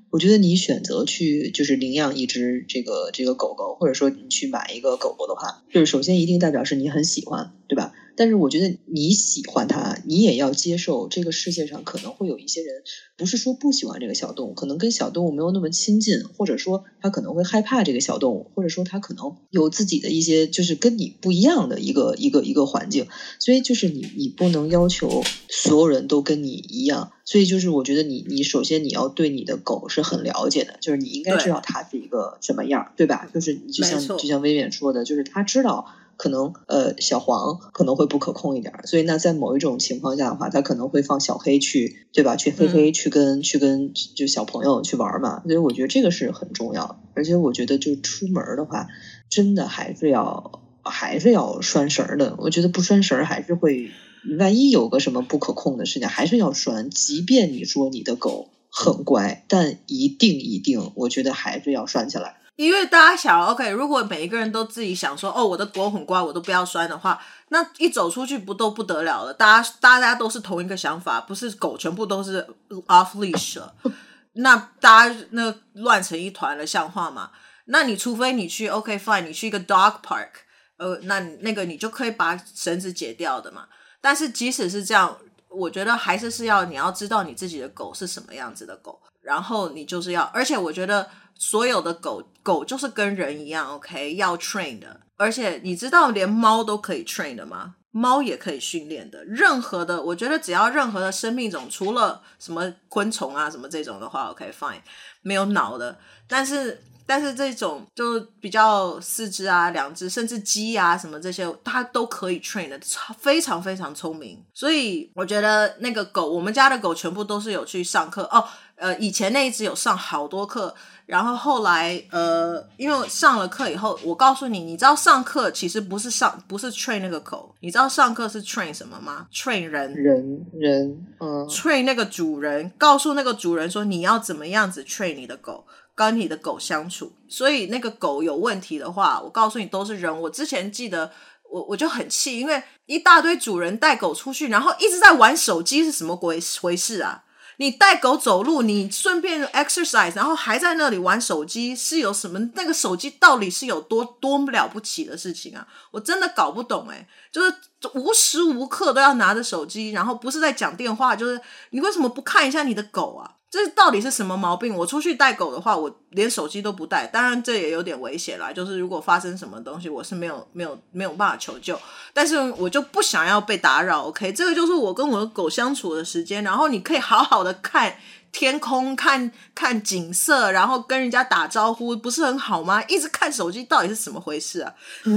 [0.09, 7.91] 我觉得你选择去就是领养一只这个这个狗狗，或者说你去买一个狗狗的话，就是首先一定代表是你很喜欢，对吧？
[8.15, 12.83] 但是我觉得你喜欢它，你也要接受这个世界上可能会有一些人，
[13.17, 23.07] 不是说不喜欢这个小动物，可能跟小动物没有那么亲近，或者说他可能会害怕这个小动物，或者说他可能有自己的一些就是跟你不一样的一个一个一个环境，
[23.39, 33.29] 所以就是你你不能要求所有人都跟你一样，所以就是我觉得你你首先你要对你的狗是很了解的，就是你应该知道它是一个什么样，对，对吧？
[33.33, 35.87] 就是就像就像威廉说的，就是他知道。
[36.21, 42.35] 可能呃小黄可能会不可控一点，所以那在某一种情况下的话，他可能会放小黑去，对吧？
[42.35, 45.41] 去黑黑去跟、嗯、去跟就小朋友去玩嘛。
[45.43, 48.87] 所以我觉得这个是很重要，而且我觉得就出门的话，
[49.31, 52.35] 真的还是要还是要拴绳的。
[52.37, 53.89] 我觉得不拴绳还是会，
[54.37, 56.91] 万一有个什么不可控的事情，还是要拴。
[56.91, 62.35] 即便你说你的狗很乖，但一定一定，我觉得还是要拴起来。
[62.57, 69.33] 因为大家想，OK，如果每一个人都自己想说，哦，我的狗很乖，我都不要拴的话，那一走出去不都不得了了？
[69.33, 72.45] 大家大家都是同一个想法，不是狗全部都是
[72.87, 73.73] off leash 了，
[74.33, 77.31] 那大家那乱成一团了，像话吗？
[77.65, 80.29] 那你除非你去 OK fine，你去一个 dog park，
[80.77, 83.65] 呃，那那个你就可以把绳子解掉的嘛。
[84.01, 91.09] 但是即使是这样，我觉得还是是要你要知道你自己的狗是什么样子的狗，然后你就是要，而且我觉得。
[91.41, 95.01] 所有的狗狗就是跟人一样，OK，要 train 的。
[95.17, 97.73] 而且你知道，连猫都可以 train 的吗？
[97.89, 99.25] 猫也可以训练的。
[99.25, 104.81] 任何的，我觉得只要任何的生命种，除了什么昆虫啊什么这种的话，OK，fine，
[105.23, 105.97] 没有脑的。
[106.27, 114.41] 但是，但是这种就比较四肢啊、两只，甚至鸡啊什么这些，它都可以 train 的，超非常非常聪明。
[114.53, 118.47] 所以我觉得那个狗，我们家的狗全部都是有去上课哦。
[118.81, 120.73] 呃，以前那一只有上好多课。
[121.05, 137.11] 然后后来，呃，因为上了课以后，我告诉你，你知道上课其实不是上，不是 train 那个狗，你知道上课是 train 什么吗？train 人，人，人，嗯，train 那个主人，告诉那个主人说你要怎么样子 train 你的狗，跟你的狗相处。
[137.27, 140.21] 所以那个狗有问题的话，我告诉你都是人。
[140.21, 141.11] 我之前记得，
[141.51, 147.25] 我我就很气，因为一大堆主人带狗出去，然后一直在玩手机，是什么鬼回事啊？
[147.61, 152.39] 你带狗走路，你顺便 exercise，然后还在那里玩手机，是有什么？
[152.55, 155.67] 那个手机到底是有多多么了不起的事情啊？
[155.91, 157.53] 我真的搞不懂诶，就是
[157.93, 163.35] 无时无刻都要拿着手机，然后不是在讲电话，就是你为什么不看一下你的狗啊？
[163.51, 164.73] 这到底是什么毛病？
[164.73, 167.05] 我出去带狗的话，我连手机都不带。
[167.05, 168.49] 当然，这也有点危险啦。
[168.49, 171.77] 就是如果发生什么东西，我是没有、没有、没有办法求救。
[172.13, 174.03] 但是我就不想要被打扰。
[174.03, 176.41] OK，这个就是我跟我的狗相处的时间。
[176.45, 177.97] 然后你可以好好的看。
[178.31, 182.81] 天空看看景色，然后跟人家打招呼，不是很好吗？
[182.85, 184.73] 一直看手机，到底是怎么回事啊？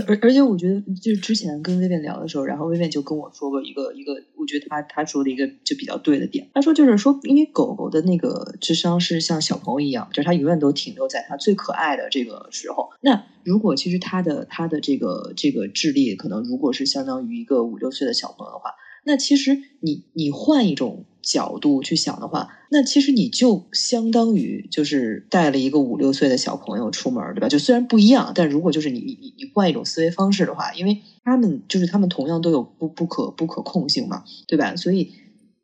[0.08, 6.48] 而而且我觉得，就是之前跟薇薇聊的时候，然后薇薇就跟我说过一个一个，我觉得他他说的一个就比较对的点。
[6.52, 12.90] 他说就是说，因为狗狗的那个智商是像小朋友一样，就是它永远都停留在它最可爱的这个时候。
[13.00, 18.70] 那如果其实它的它的这个这个智力，可能如果是相当于一个五六岁的小朋友的话，
[19.04, 21.04] 那其实你你换一种。
[21.26, 27.48] 角度去想的话，那其实你就相当于就是带了一个五六岁的小朋友出门，对吧？
[27.48, 34.76] 就虽然不一样，但如果就是你你你换一种思维方式的话，因为他们就是他们同样都有不不可不可控性嘛，对吧？
[34.76, 35.12] 所以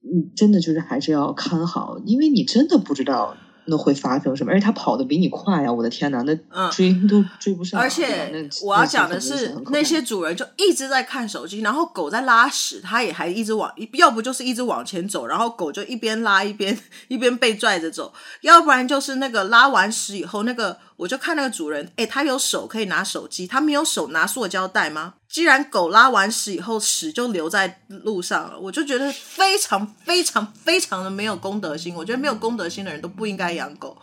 [0.00, 3.36] 你真的就是还是要看好，因为你真的不知道。
[3.70, 4.52] 那会发生什么？
[4.52, 5.72] 而且他跑得比你快呀！
[5.72, 7.80] 我的天哪，那追都追不上。
[7.80, 8.30] 而且
[8.62, 16.78] 我要讲的是，那些主人就一直在看手机，然后狗在拉屎，它也还一直往，要不就是一直往前走，然后狗就一边拉一边
[17.08, 20.76] 一边被拽着走，要不然就是那个拉完屎以后那个。
[21.00, 25.14] 我就看那个主人，诶，他有手可以拿手机，他没有手拿塑胶袋吗？
[25.30, 31.94] 既然狗拉完屎以后屎就留在路上了，我就觉得非常非常非常的没有公德心。
[31.94, 33.96] 我觉得没有公德心的人都不应该养狗。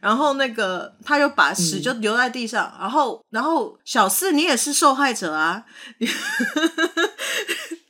[0.00, 5.64] 然后那个他就把屎就留在地上，嗯、然后然后小四你也是受害者啊！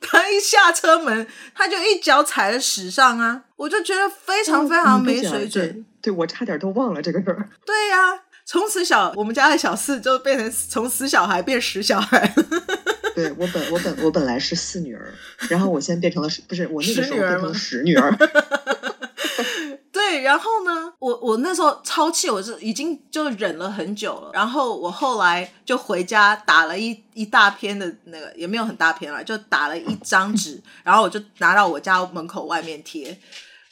[0.01, 3.43] 他一下车门他就一脚踩在屎上啊！
[3.55, 5.71] 我就觉得非常非常没水准。
[5.71, 7.49] 对，对，我差点都忘了这个事儿。
[7.65, 8.19] 对呀、啊。
[8.47, 12.33] 从此小，我们家的小四就变成从死小孩变死小孩。
[13.13, 15.13] 对，我本我本我本来是四女儿，
[15.49, 18.09] 然后我现在变成了不是我那个时候变成了十女儿。
[19.91, 24.31] 对，然后呢，我我那时候超气，我是已经就忍了很久了。
[24.33, 33.19] 然后我后来就回家打了一一大篇的那个，也没有很大篇了，就打了一张纸，然后我就拿到我家门口外面贴。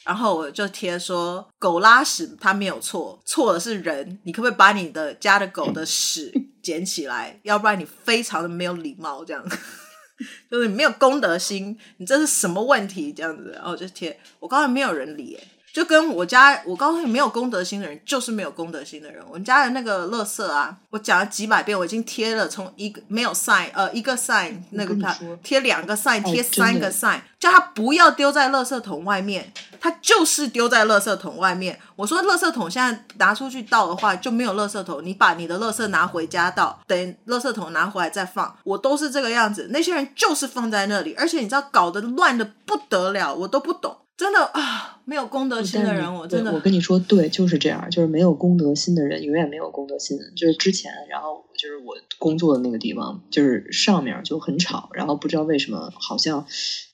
[0.06, 4.20] 然后我就贴说，狗拉屎它没有错，错的是人。
[4.22, 7.40] 你可不可以把你的家的狗的屎捡起来？
[7.42, 9.44] 要不然你非常的没有礼貌，这样
[10.48, 11.76] 就是你没有公德心。
[11.96, 13.12] 你这是什么问题？
[13.12, 14.16] 这样子，然后就贴。
[14.38, 15.36] 我刚才没有人理，
[15.76, 19.22] 就跟我家，我告诉你，没有公德心的人就是没有公德心的人。
[19.28, 31.78] 我们家的那个垃圾啊，我讲了几百遍，我已经贴了从一个没有 sign，呃，一个 sign 那个他贴两个 sign，贴三个 sign，叫他不要丢在垃圾桶外面，他就是丢在垃圾桶外面。
[31.94, 38.56] 我说，垃圾桶现在拿出去倒的话就没有垃圾桶，你把你的垃圾拿回家倒，等垃圾桶拿回来再放。
[38.64, 43.94] 我都是这个样子，那些人就是放在那里，而且你知道搞得乱的不得了，我都不懂。
[44.16, 50.18] 真的啊，没有公德心的人，我真的，我跟你说，对，就是这样，就是没有公德心的人，永远没有公德心。
[50.34, 56.46] 就是之前，然后就是我工作的那个地方，就是上面就很吵，然后不知道为什么，好像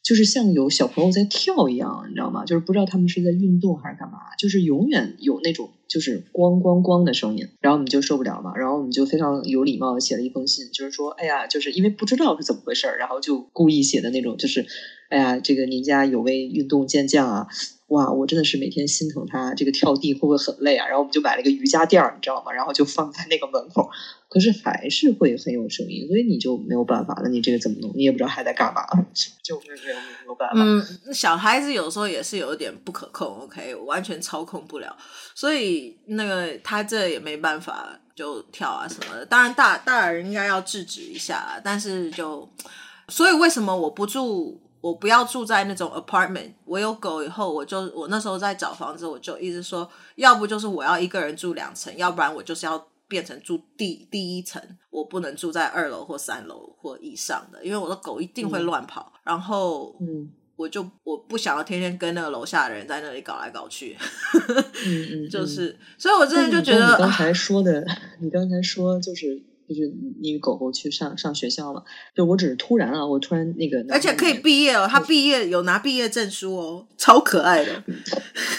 [0.03, 2.45] 就是像有小朋友在跳一样，你知道吗？
[2.45, 14.67] 就是不知道他们是在运动还是干嘛，就是永远有那种就是咣咣咣的声音，然后我们就受不了嘛，然后我们就非常有礼貌的写了一封信，就是说，哎呀，就是因为不知道是怎么回事，然后就故意写的那种，就是。
[15.13, 17.47] 哎呀，这个您家有位运动健将啊，
[17.89, 20.87] 哇，我真的是每天心疼他，这个跳地会不会很累啊？
[20.87, 22.51] 然后我们就买了一个瑜伽垫儿，你知道吗？
[22.51, 23.91] 然后就放在那个门口，
[24.31, 27.29] 可是还是会很有声音，所以你就没有办法了。
[27.29, 27.93] 你这个怎么弄？
[27.95, 28.87] 你也不知道还在干嘛，
[29.45, 30.55] 就没有没有没有办法。
[30.57, 34.97] 嗯，小孩子有时候也是有点不可控，OK，完全操控不了，
[35.35, 39.27] 所以那个他这也没办法就跳啊什么的。
[39.27, 42.49] 当然大大人应该要制止一下，但是就
[43.09, 44.59] 所以为什么我不住？
[44.83, 46.53] 我不要住在那种 apartment。
[46.67, 54.61] 我有狗以后，我就我那时候在找房子，我就一直说，要不就是我要一个人住两层，要不然我就是要变成住第第一层，
[54.91, 59.13] 我不能住在二楼或三楼或以上的，因为我的狗一定会乱跑。
[59.15, 63.97] 嗯、然后，嗯，我就我不想要天天跟那个楼下的人在那里搞来搞去。
[64.85, 69.41] 嗯嗯， 就是，所以我真的就觉得，你刚才说的，啊、你刚才说就是。
[69.75, 77.83] 就是你狗狗去上上学校了，就我只是突然啊，我突然那个，而且可以毕业哦，他毕业有拿毕业证书哦，超可爱的。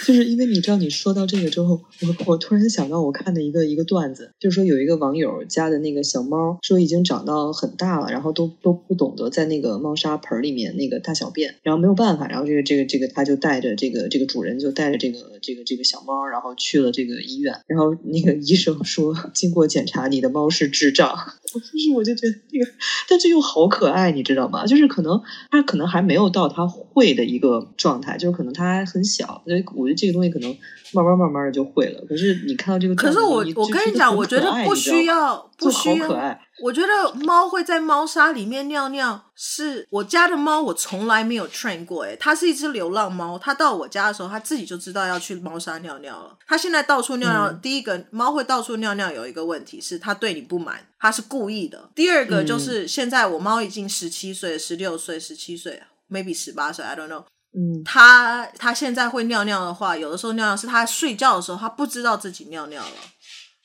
[0.04, 21.03] 就是因为你知道，你说到这个之后，我我突然想到我看的一个一个段子，就是说有一个网友家的那个小猫，说已经长到很大了，然后都都不懂得在那个猫砂盆里面那个大小便，然后没有办法，然后这个这个这个他就带着这个这个主人就带着这个这个这个小猫，然后去了这个医院，然后那个医生说，经过检查，你的猫是智障。
[21.54, 22.66] 就是我就觉得这个，
[23.08, 24.66] 但这又好可爱，你知道吗？
[24.66, 30.50] 就是可能他可能还没有到他会的一个状态，就是可能他还很小，所以我觉得这个东西可能
[30.92, 32.04] 慢慢慢慢的就会了。
[32.08, 36.08] 可是你看到这个，可是我我跟你讲，我觉得不需要，不需要。
[36.08, 36.40] 可爱。
[36.62, 42.04] 我觉得猫会在猫砂里面尿尿，是我家的猫，我从来没有 train 过。
[42.04, 46.38] 诶，它是一只流浪猫，它到我家的时候，它自己就知道要去猫砂尿尿了。
[46.46, 51.90] 它现在到处尿尿，嗯、第一个猫会到处尿尿有一个问题是它对你不满，它是故意的。
[51.94, 57.24] 第二个就是现在我猫已经十七岁、十六岁、十七岁，maybe 十八岁，I don't know。
[57.52, 62.96] 嗯，它它现在会尿尿的话，有的时候尿尿是它睡觉的时候，它不知道自己尿尿了。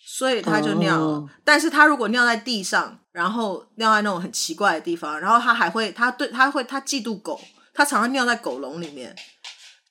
[0.06, 1.30] 所以他就尿了，oh.
[1.46, 7.40] 但是他如果尿在地上，然后尿在那种很奇怪的地方，然后他还会，他对他会，他嫉妒狗，
[7.74, 9.16] 他常常尿在狗笼里面，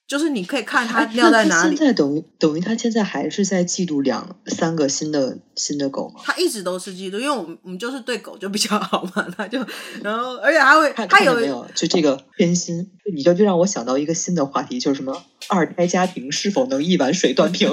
[0.09, 1.77] 就是你可以看他尿在哪里。
[1.77, 6.23] 现在等于等于他现在还是在嫉妒两三个新的新的狗吗？
[6.25, 9.59] 他一直都是嫉妒，因为我们我们就是对狗就比较好嘛，他就
[10.03, 17.71] 然后而且还会他，他有没有就这个偏心，你就就让我想到一个新的话题，就是什么二胎家庭是否能一碗水端平？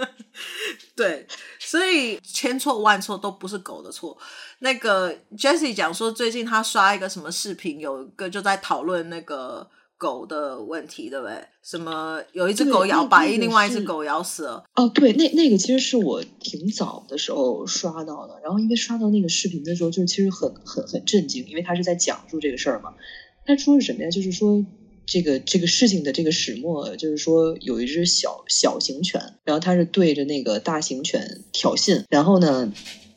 [0.96, 1.26] 对。
[1.62, 4.16] 所以千错万错都不是狗的错。
[4.60, 9.68] 那个 Jessie 讲说，最近他刷一个什么视频，有一个就在讨论那个
[10.00, 11.34] 狗的问题，对不对？
[11.62, 14.64] 什么有一只狗咬把另外一只狗咬死了。
[14.74, 18.40] 哦，对，那那个其实是我挺早的时候刷到的。
[18.42, 22.94] 然后因为刷到那个视频的时候，就是其实很很很震惊，因为他是在讲述这个事儿嘛。
[23.44, 24.10] 他说是什么呀？
[24.10, 24.64] 就是说。
[25.06, 32.72] 这个这个事情的这个始末，就是说有一只小小型犬，然后它是对着那个大型犬挑衅，然后呢，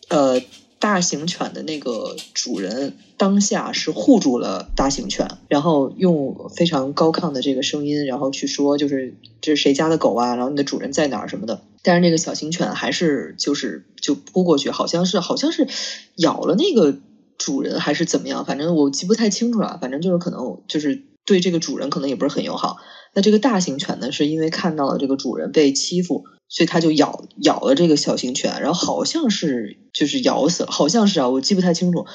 [0.08, 0.42] 呃，
[0.84, 10.36] 大型犬的那个主人当下是护住了大型犬，然后用非常高亢的这个声音，然后去说，就是这是谁家的狗啊？
[10.36, 11.62] 然后你的主人在哪儿什么的。
[11.84, 15.70] 但是那个小型犬还是就是就扑过去，好像是好像是
[16.18, 16.98] 咬了那个
[17.38, 21.04] 主人还是怎么样，反正我记不太清楚了，反正就是可能就是。
[21.26, 22.80] 对这个主人可能也不是很友好。
[23.14, 32.06] 那这个大型犬呢，是因为看到了这个主人被欺负，所以它就咬咬了这个小型犬，然后好像是就是咬死了，好像是啊，我记不太清楚。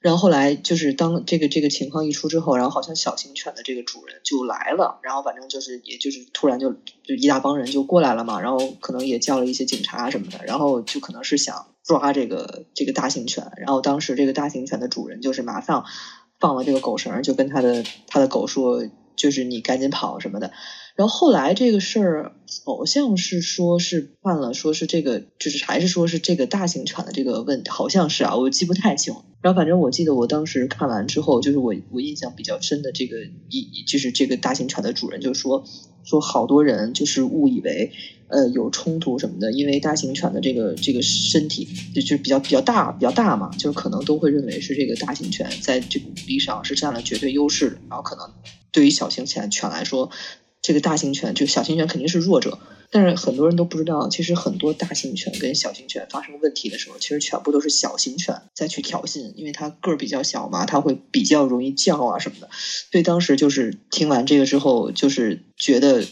[0.00, 6.72] 然后后来就是当这个这个情况一出之后，然后好像小型犬的这个主人就来了，然后反正就是也就是突然就
[7.02, 15.84] 就一大帮人就过来了嘛，然后可能也叫了一些警察什么的，然后就可能是想抓这个这个大型犬，然后当时这个大型犬的主人就是马上。
[16.40, 20.50] 放了这个狗绳，就跟他的他的狗说，就是你赶紧跑什么的。
[20.96, 22.32] 然后后来这个事儿
[22.64, 29.12] 好像是说是办了，说是这个就是还是说是这个大型犬的这个问，好像是啊，我记不太清。
[29.40, 33.16] 然后反正我记得我当时看完之后，就是我我印象比较深的这个
[33.50, 35.64] 一就是这个大型犬的主人就说
[36.04, 37.90] 说好多人就是误以为
[38.28, 48.32] 呃有冲突什么的，因为大型犬的这个这个身体就就比较比较大比较大嘛，就是可能都会认为是这个大型犬在这个武力上是占了绝对优势的，然后可能
[48.70, 50.08] 对于小型犬犬来说。
[50.64, 52.58] 这个大型犬，就小型犬肯定是弱者，
[52.90, 62.48] 但是很多人都不知道，其实很多大型犬跟小型犬发生问题的时候，其实全部都是小型犬再去挑衅，因为它个儿比较小嘛，它会比较容易叫啊什么的。
[62.90, 66.06] 所以当时就是听完这个之后，就是觉得。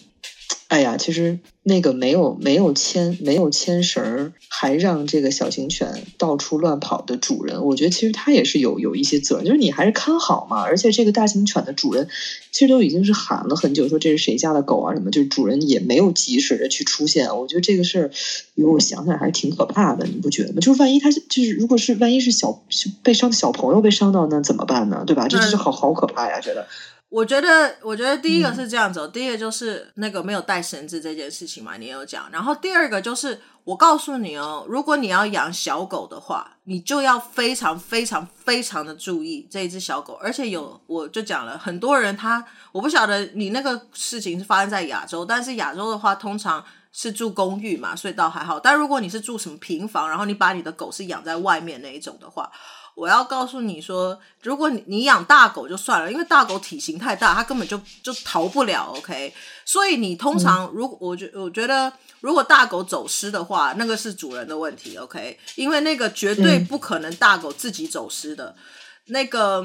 [0.72, 10.62] 哎呀，其实那个没有没有牵没有牵绳儿，还让这个小型犬到处乱跑的主人，我觉得其实他也是有有一些责任，就是你还是看好嘛。
[10.62, 12.08] 而且这个大型犬的主人
[12.52, 17.36] 其实都已经是喊了很久，说这是谁家的狗啊什么，就是主人也没有及时的去出现。
[17.38, 18.10] 我觉得这个事儿，
[18.54, 20.60] 因为我想想还是挺可怕的，你不觉得吗？
[20.60, 22.62] 就是万一他是就是如果是万一是小
[23.02, 25.04] 被伤的小朋友被伤到，那怎么办呢？
[25.06, 25.28] 对吧？
[25.28, 26.66] 这就是好好可怕呀，觉得。
[27.12, 32.30] 我觉得，我觉得第一个是这样子，嗯，第一个就是那个没有带绳子这件事情嘛，你有讲。
[32.32, 40.14] 然后第二个就是，我告诉你哦，如果你要养小狗的话，你就要非常非常非常的注意这一只小狗。
[40.22, 42.42] 而且有，我就讲了，很多人他，
[42.72, 48.58] 我不晓得你那个事情是发生在亚洲，但是亚洲的话，通常是住公寓嘛，所以倒还好。
[48.58, 52.50] 但如果你是住什么平房，然后你把你的狗是养在外面那一种的话，
[52.94, 58.92] 我要告诉你说，如果你你养大狗就算了，因为大狗体型太大，它根本就就逃不了。
[58.96, 59.32] OK，
[59.64, 64.96] 所以你通常如果我觉我觉得，如果大狗走失的话，那个是主人的问题。
[64.96, 68.54] OK，因为那个绝对不可能大狗自己走失的，
[69.06, 69.64] 那个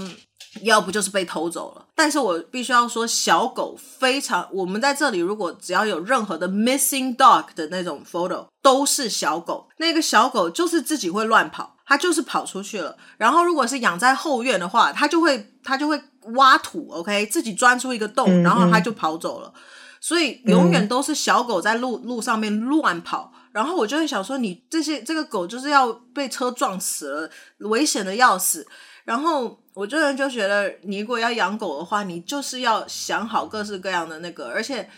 [0.63, 1.85] 要不就是被偷走了。
[1.95, 9.67] 但是我必须要说，小狗非常，我们在这里如果只要有任何的 missing dog 的那种 photo，都是小狗。
[9.77, 11.75] 那个小狗就是自己会乱跑。
[11.89, 15.97] 它就是跑出去了，然后如果是养在后院的话，它就会它就会
[16.33, 19.53] 挖土，OK，自己钻出一个洞，然后它就跑走了。
[20.01, 27.29] 所以永远都是小狗在路路上面乱跑，然后我就会想说，你这些这个狗就是要被车撞死了，
[27.59, 28.67] 危险的要死。
[29.05, 34.89] 然后我这人就觉得，你如果要养狗的话，你就是要想好各式各样的那个，而且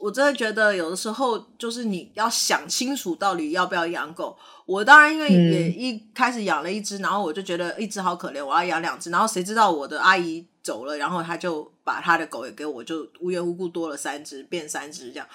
[0.00, 4.36] 我真的觉得有的时候就是你要想清楚到底要不要养狗。
[4.64, 9.10] 我当然因为也一开始养了一只，嗯，然后我就觉得一只好可怜，我要养两只。
[9.10, 15.26] 然后谁知道我的阿姨走了，然后她就把他的狗也给我，就无缘无故多了三只，变三只这样。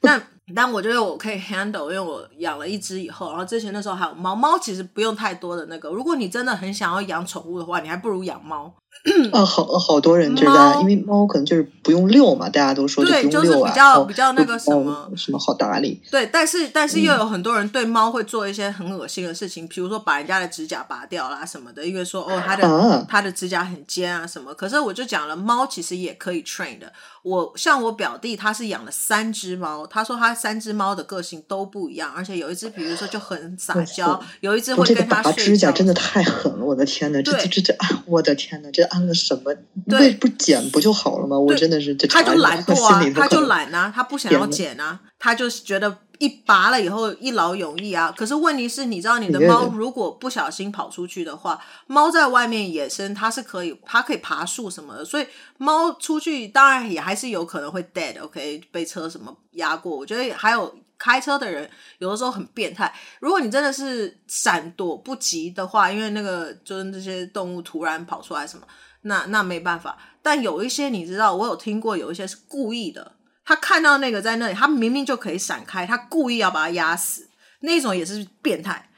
[0.00, 0.20] 但
[0.56, 5.90] 但我觉得我可以 handle，因为我养了一只以后，然后之前那时候还有猫，猫其实不用太多的那个。
[5.90, 8.72] 如果你真的很想要养宠物的话，你还不如养猫。
[9.32, 16.00] 啊，好好多人觉得，因为猫可能就是不用遛嘛，大家都说对，就是比较比较那个什么什么好打理。
[16.10, 24.52] 对，但是但是又有很多人对猫会做一些很恶心的事情，比如说把人家的指甲拔掉啦什么的，因为说哦它的、啊、它的指甲很尖啊什么。
[24.54, 26.92] 可是我就讲了，猫其实也可以 train 的。
[27.22, 35.32] 我像我表弟，他是养了三只猫，他说他三只猫的个性都不一样，而且有一只比如说就很撒娇，有一只会跟他睡觉。
[35.32, 37.76] 这个拔指甲真的太狠了，我的天呐，这这这这，
[38.06, 39.54] 我的天呐，这安个什么？
[39.88, 41.38] 对，不剪不就好了吗？
[41.38, 45.98] 我真的是这，他就懒惰啊，他就懒啊，他不想要剪啊，他就觉得。
[46.18, 48.12] 一拔了以后一劳永逸啊！
[48.16, 55.26] 可是问题是，你知道你的猫如果不小心跑出去的话，猫在外面野生它是可以，它可以爬树什么的，所以
[55.58, 59.96] 猫出去当然也还是有可能会 dead，OK，被车什么压过。
[59.96, 68.66] 我觉得还有开车的人有的时候很变态，如果你真的是闪躲不及的话，因为那个就是这些动物突然跑出来什么，
[69.02, 69.96] 那那没办法。
[70.20, 73.12] 但有一些你知道，我有听过有一些是故意的。
[73.48, 77.30] 他看到那个在那里，他明明就可以闪开，他故意要把它压死，
[77.60, 78.90] 那种也是变态。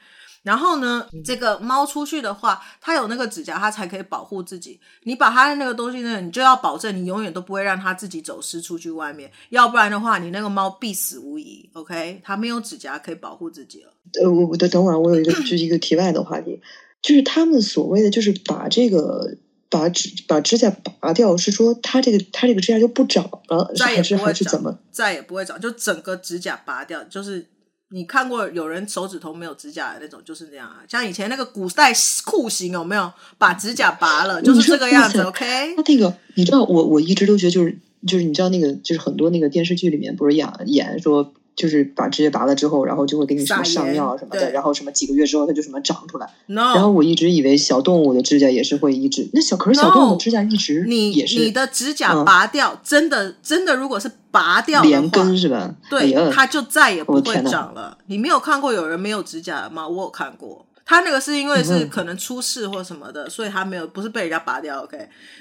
[0.43, 4.77] 然后呢，这个猫出去的话，它有那个指甲，它才可以保护自己。
[5.03, 11.69] 你把它的那个东西呢，你就要保证你永远都不会让它自己走失出去外面，要不然的话，你那个猫必死无疑。
[11.71, 13.93] OK，它没有指甲可以保护自己了。
[14.21, 16.59] 呃，我我等等会儿，我有一个就是一个题外的话题，
[17.01, 19.37] 就是他们所谓的就是把这个。
[19.71, 20.69] 把指把指甲
[20.99, 24.77] 拔掉，是说它这个它这个指甲就不长了，再也不会长，还是怎么？
[24.91, 27.47] 再也不会长，就整个指甲拔掉，就是
[27.89, 30.83] 你看过有人手指头没有指甲的那种，就是这样啊。
[30.87, 31.93] 像以前那个古代
[32.25, 33.11] 酷刑有没有？
[33.37, 35.21] 把指甲拔了，就是这个样子。
[35.21, 41.33] OK，那那个你知道，我我一直都觉得就是就是你知道那个就是很多那个电视剧里面不是演演说。
[41.61, 46.27] 就是把指甲拔了之后，然后就会给你什么上药什么的，然后什么几个月之后它就什么长出来。
[46.47, 51.35] No, 然后我一直以为小动物的指甲也是会一直，那小可是小动物的指甲一直也是。
[51.35, 55.75] 你你的指甲拔掉，嗯、真的真的，如果是拔掉，连根是吧？
[55.87, 57.95] 对，哎、它就再也不会长了。
[58.07, 59.87] 你没有看过有人没有指甲吗？
[59.87, 60.65] 我有看过。
[60.83, 64.97] 他那个是因为是可能出事或什么的，嗯、所以他没有不是被人家拔掉，OK。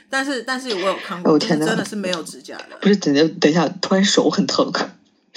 [0.08, 2.76] 但是但是我有看过，真的是没有指甲的。
[2.80, 4.70] 不是，等下等一下，突然手很疼。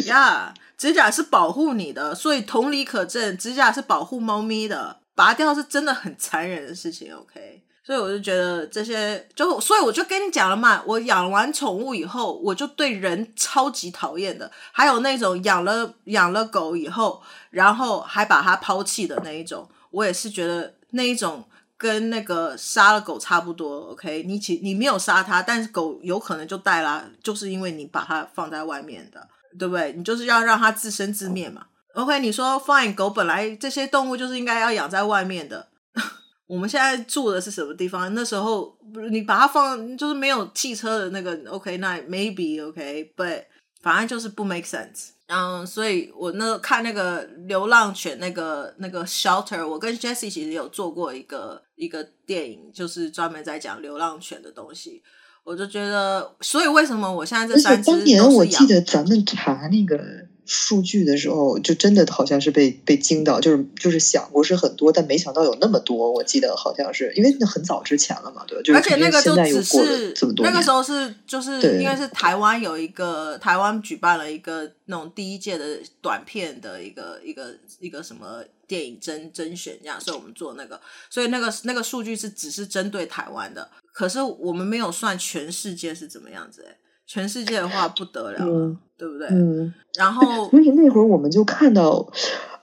[0.05, 4.97] 呀， yeah, 指甲是保护你的，所以同理可证，指甲是保护猫咪的。
[5.15, 7.61] 拔掉是真的很残忍的事情，OK。
[7.85, 14.49] 所以我就觉得这些，就所以我就跟你讲了嘛，我养完宠物以后，我就对人超级讨厌的。
[14.71, 19.69] 还有那种养了养了狗以后，然后还把它抛弃的那一种。
[19.91, 21.43] 我也是觉得那一种
[21.77, 24.23] 跟那个杀了狗差不多，OK？
[24.25, 29.27] 你其你没有杀它，但是狗有可能就带啦，就是因为你把它放在外面的，
[29.57, 29.93] 对不对？
[29.93, 32.19] 你就是要让它自生自灭嘛，OK？
[32.19, 35.67] 你说 Fine，狗本来这些动物就是应该要养在外面的。
[36.47, 38.13] 我们现在住的是什么地方？
[38.13, 38.77] 那时候
[39.09, 41.77] 你把它放就是没有汽车的那个，OK？
[41.77, 43.45] 那 maybe，OK？But
[43.81, 45.09] 反正就是不 make sense。
[45.27, 55.01] 嗯，所以我那看那个流浪犬那个那个 shelter，我跟 Jessie 其实有做过一个一个电影，就是专门在讲流浪犬的东西。
[55.43, 57.91] 我就觉得，所以为什么我现在这三只？
[57.91, 59.99] 当年我记得咱们查那个。
[60.45, 66.11] 数据的时候，就真的好像是被被惊到，就是就是想过是很多，但没想到有那么多。
[66.11, 80.77] 我记得好像是因为那很早之前了嘛，对，就是、而且那个就只是那个时候是就是因为是台湾有一个台湾举办了一个那种第一届的短片的一个一个一个什么电影甄甄选这样，所以我们做那个，
[81.09, 86.75] 所以那个那个数据是只是针对台湾的，可是我们没有算全世界是怎么样子哎。
[87.05, 89.27] 全世界的话不得了，嗯、对不对？
[89.27, 92.11] 嗯，然后 所以那会儿我们就看到，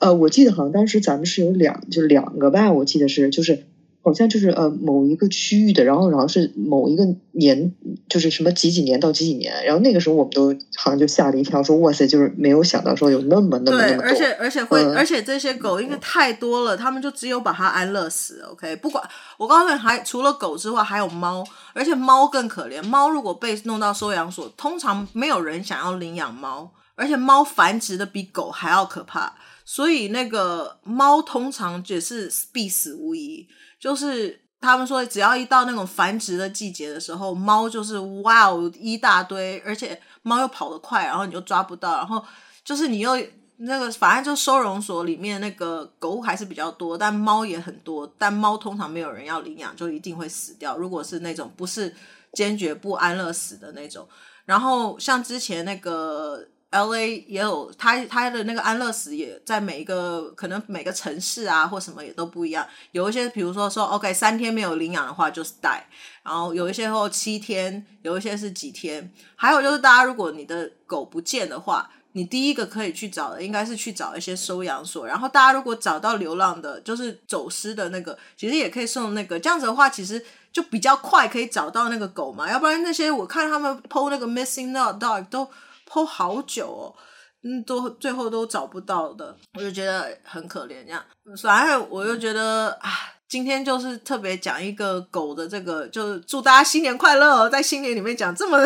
[0.00, 3.64] 呃，我记得好像当时咱们是有两，就两个吧，我记得是就是。
[4.02, 7.72] 好像就是呃某一个区域的，然后然后是某一个年，
[8.08, 18.74] 就是什么几几年到几几年，然后那个时候我们都好像就吓了一跳，说哇塞，就是没有想到说有那么那么那么多，而且而且会，嗯、而且这些狗因为太多了，他们就只有把它安乐死，OK？
[18.76, 21.44] 不管我告诉你，还除了狗之外，还有猫，
[21.74, 29.34] 而且猫更可怜，猫如果被弄到收养所，通常没有人想要领养猫，而且猫繁殖的比狗还要可怕，
[29.64, 33.46] 所以那个猫通常也是必死无疑。
[33.80, 42.22] 就是他们说，只要一到那种繁殖的季节的时候，猫就是哇哦一大堆，而且猫又跑得快，然后你就抓不到，然后
[42.62, 43.16] 就是你又
[43.56, 50.76] 那个，反正就收容所里面那个狗还是比较多，但猫也很多，但猫通常没有人要领养，就一定会死掉。
[50.76, 51.94] 如果是那种不是
[52.34, 54.06] 坚决不安乐死的那种，
[54.44, 56.46] 然后像之前那个。
[56.70, 65.80] L A 也有他他的那个安乐死也在每一个可能每个城市啊或什么也都不一样，有一些比如说说 OK 三天没有领养的话就是 die，
[66.22, 85.50] 然后有一些后七天，有一些是几天，还有就是大家如果你的狗不见的话，你第一个可以去找的应该是去找一些收养所，然后大家如果找到流浪的，就是走失的那个，其实也可以送那个，这样子的话其实就比较快可以找到那个狗嘛，要不然那些我看他们 PO 那个 missing dog 都。
[85.90, 86.94] 拖好久哦，
[87.42, 90.84] 嗯，都最后都找不到的，我就觉得很可怜。
[90.84, 91.02] 这样，
[91.42, 92.88] 反正我就觉得啊，
[93.28, 98.56] 今天就是特别讲一个狗的这个，就是祝大家新年快乐哦，在新年里面讲这么，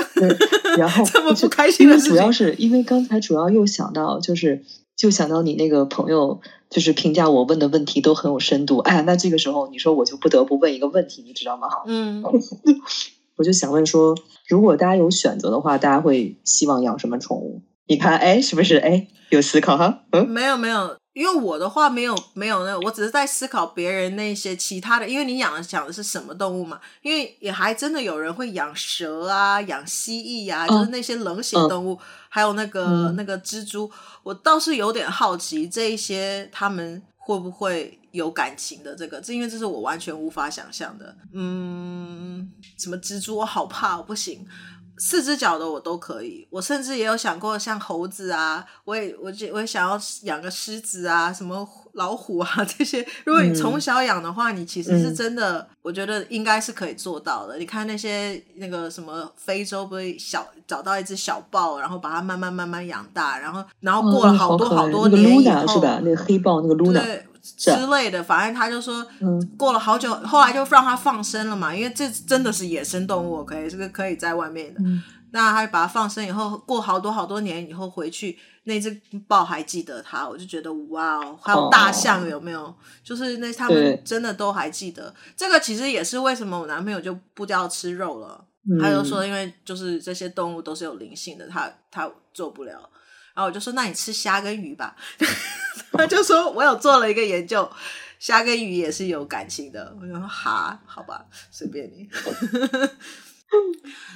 [0.77, 2.11] 然后 这么不开心的事情。
[2.13, 4.63] 主要是因为刚才主要又想到，就是
[4.95, 8.79] 就想到你那个朋友，就是评价我问的问题都很有深度。
[8.79, 11.69] 哎呀，那这个时候你说我就不得不问一个问题，你知道吗？
[11.87, 12.23] 嗯。
[13.37, 14.17] 我就想问说，
[14.49, 17.63] 如果大家有选择的话，大家会希望养什么宠物？
[17.87, 18.77] 你看，哎，是不是？
[18.77, 20.05] 哎，有思考哈？
[20.13, 25.07] 嗯，没有没有，因为我的话没有没有那个，我只是在思考别人那些其他的。
[25.07, 26.81] 因为你养的想的是什么动物嘛？
[27.03, 31.99] 因为也还真的有人会养蛇啊，养蜥蜴呀、啊，就是那些冷血动物，嗯、
[32.31, 33.91] 还有那个、嗯、那个蜘蛛。
[34.23, 37.99] 我倒是有点好奇，这一些他们会不会？
[38.15, 41.17] 有感情的这个，这因为这是我完全无法想象的。
[41.33, 42.49] 嗯，
[42.79, 44.47] 什么蜘蛛我好怕，我不行。
[44.97, 52.49] 四只脚的我都可以，我甚至也有想过像猴子啊，我也我我也想要养个狮子啊，什么老虎啊
[52.79, 53.05] 这些。
[53.25, 57.59] 如果你从小养的话，嗯、你其实是真的，我觉得应该是可以做到的。
[57.59, 66.01] 嗯、你看那些那个什么非洲不是小找到一只小豹，然后把它慢慢慢慢养大，然后然后过了好多好多年以后，那个、是吧？
[66.05, 67.03] 那个黑豹那个露娜。
[67.57, 69.07] 之类的，反正他就说，
[69.59, 74.81] 过了好久，嗯、后来就让他放生了嘛，因为这真的是野生动物，可以这个可以在外面的。
[74.81, 82.63] 嗯、那他把它放生以后，过好多好多年以后回去，那只豹还记得他，我就觉得哇哦，还有大象有没有？
[82.65, 85.15] 哦、就是那他们真的都还记得。
[85.37, 88.43] 这个其实也是为什么我男朋友就不叫吃肉了。
[88.67, 92.73] 嗯、他就说，因为就是这些动物都是有灵性的，他他做不了。
[93.35, 94.97] 然后我就说，那你吃虾跟鱼吧。
[95.97, 97.69] 他就说，我有做了一个研究，
[98.19, 99.95] 虾跟鱼也是有感情的。
[100.01, 102.09] 我就说，哈，好吧，随便你。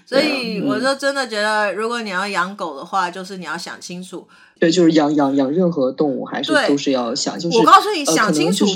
[0.05, 4.27] 所以我就真的觉得，如果你要养狗的话，就是你要想清楚。
[4.59, 7.39] 对，就是养养养任何动物，还是都是要想。
[7.39, 8.67] 清楚我告诉你，想清楚。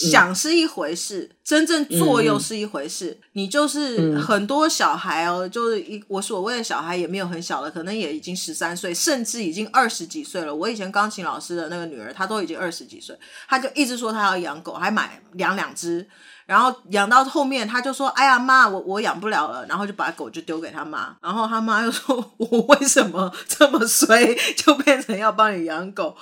[0.00, 3.10] 呃想是一回事，嗯、真正做又是一回事。
[3.10, 10.54] 嗯、你就是很多小孩哦，嗯、就是一我所谓的小孩也没有很小的，可能也已经十三岁，甚至已经二十几岁了。
[10.54, 13.18] 我以前钢琴老师的那个女儿，她都已经二十几岁，
[13.48, 16.06] 她就一直说她要养狗，还买养两只，
[16.44, 26.16] 然后养到后面，她就说：“哎呀妈，我我养不了了。”然后就把狗就丢给她妈，然后她妈又说：“我为什么这么衰，就变成要帮你养狗？”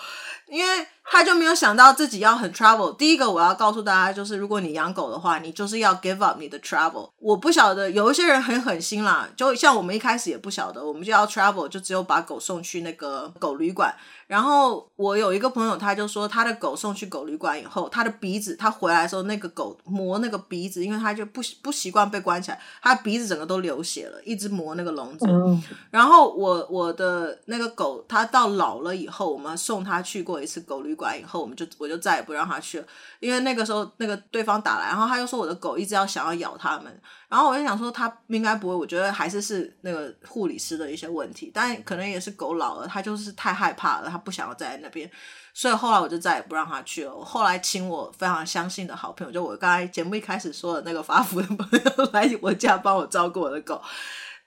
[0.48, 2.94] 因为他就没有想到自己要很 travel。
[2.96, 7.10] 第一个我要告诉大家就是，如果你养狗的话，你就是要 give up 你的 travel。
[7.18, 13.94] 我不晓得有一些人很狠心啦，就像我们一开始也不晓得，我们就要 travel，就只有把狗送去那个狗旅馆。
[14.26, 25.26] 然后我有一个朋友，他就说他的狗送去狗旅馆以后，他的鼻子，他回来的时候，那个狗磨那个鼻子，因为他就不不习惯被关起来，他鼻子整个都流血了，一直磨那个笼子。
[25.28, 32.86] 嗯、然后我我的那个狗，它到老了以后，我们送它去过过一次狗旅馆以后，我们就我就再也不让他去了，
[33.20, 37.00] 因为那个时候那个对方打来，然后他又说我的狗一直要想要咬他们。
[37.28, 45.10] 然后我就想说，他应该不会，我觉得还是是那个护理师的一些问题，但可能也是狗老了，他就是太害怕了，他不想要在那边，
[45.52, 47.14] 所以后来我就再也不让他去了。
[47.14, 53.82] 我后来请我非常相信的好朋友，就我刚才节目一开始说的那个发福的朋友 来我家帮我照顾我的狗，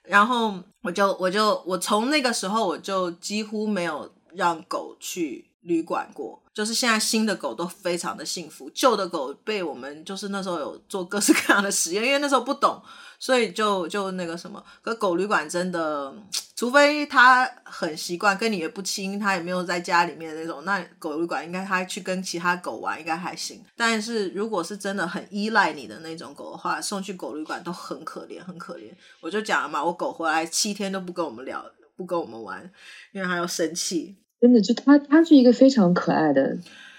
[0.04, 6.42] 然后我就我就我从那个时候我就几乎没有让狗去旅馆过。
[6.54, 12.82] 就是现在新的狗都非常的幸福，旧的狗被我们就是那时候有做各式各样的实验，因为那时候不懂，
[13.20, 14.60] 所以就就那个什么。
[14.82, 16.12] 可狗旅馆真的，
[16.56, 23.64] 除非它很习惯跟你也不亲，它也没有在家里面那种，那狗旅馆应该它去跟其他狗玩应该还行。
[23.76, 28.90] 但是如果是真的很依赖你的那种狗的话，送去狗旅馆都很可怜，很可怜。
[29.20, 31.64] 我就讲了嘛，我狗回来七天都不跟我们聊，
[31.96, 32.68] 不跟我们玩，
[33.12, 34.16] 因为它要生气。
[34.40, 36.58] 真的，就他，他是一个非常可爱的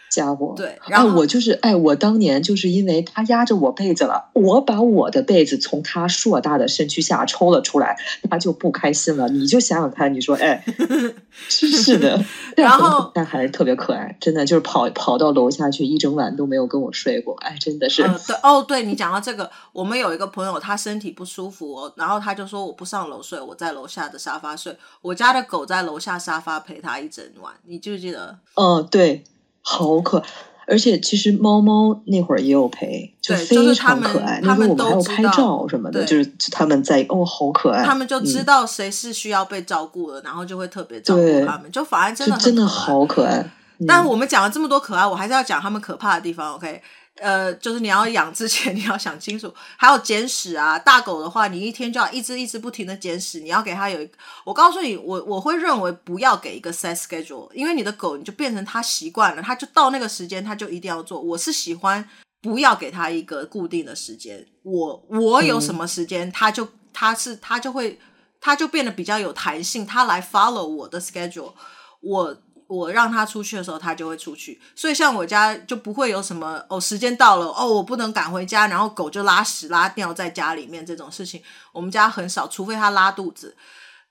[0.09, 0.53] 家伙。
[0.55, 7.97] 对，然后、啊、我就是，哎，我当年就是因为他压着我被子了，我把我的被子从他硕大的身躯下抽了出来，
[8.29, 9.29] 他就不开心了。
[9.29, 10.63] 你就想想看，你说，哎，
[11.47, 12.23] 是的，
[12.57, 18.03] 然后但还是特别可爱，真的就是跑跑到楼下去一整晚都没有跟我睡过，哎，真的是。
[18.03, 28.37] 呃、对哦，对你讲到这个，我们有一个朋友，他身体不舒服哦，然后他就说我不上楼睡，我在楼下的沙发睡，我家的狗在楼下沙发陪他一整晚，你记不记得？
[28.55, 29.23] 哦，对。
[29.61, 30.25] 好可爱，
[30.67, 34.39] 而且其实猫猫那会儿也有陪，就非常可爱。
[34.43, 37.83] 那时候我们还有拍照什么的，就是他们在哦，好可爱。
[37.83, 43.45] 他们就知道谁是需要被照顾的，然后就会特别照顾他们，就反而真的真的好可爱。
[43.87, 46.81] 但我们讲了这么多可爱，我还是要讲他们可怕的地方，OK？
[47.21, 50.79] 呃，就是你要养之前， 你要想清楚，还有捡屎啊！
[50.79, 54.17] 大狗的话，你一天就要一直一直不停的捡屎，你要给它有一个。
[54.45, 61.19] 我告诉你，我我会认为不要给一个 set schedule，因为你的狗你就变成它习惯了，它就到那个时间它就一定要做。
[61.19, 62.07] 我是喜欢
[62.41, 67.99] 不要给它一个固定的时间，我我有什么时间，它就它是它就会
[68.39, 71.53] 它就变得比较有弹性，它来 follow 我的 schedule，
[72.01, 72.37] 我。
[72.69, 74.61] 我让他出去的时候，他就会出去。
[74.75, 81.41] 所以像我家就不会有什么哦，时间到了哦，我不能赶回家，然后狗就拉屎拉尿在家里面这种事情，
[81.71, 83.57] 我们家很少，除非它拉肚子。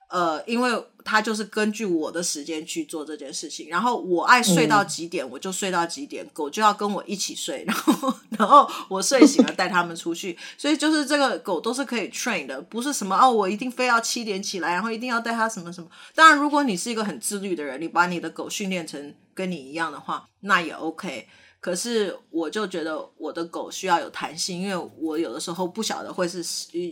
[0.09, 0.71] 呃，因为
[1.05, 15.87] 他就是根据我的时间去做这件事情，然后我爱睡到几点，嗯、我就睡到几点，狗就要跟我一起睡，然后 然后我睡醒了带他们出去，所以就是这个狗都是可以 train 的，不是什么哦，我一定非要七点起来，然后一定要带它什么什么。
[16.15, 21.27] 当然，如果你是一个很自律的人，你把你的狗训练成跟你一样的话，那也 OK。
[21.61, 26.43] 可是我就觉得我的狗需要有弹性，因为我有的时候不晓得会是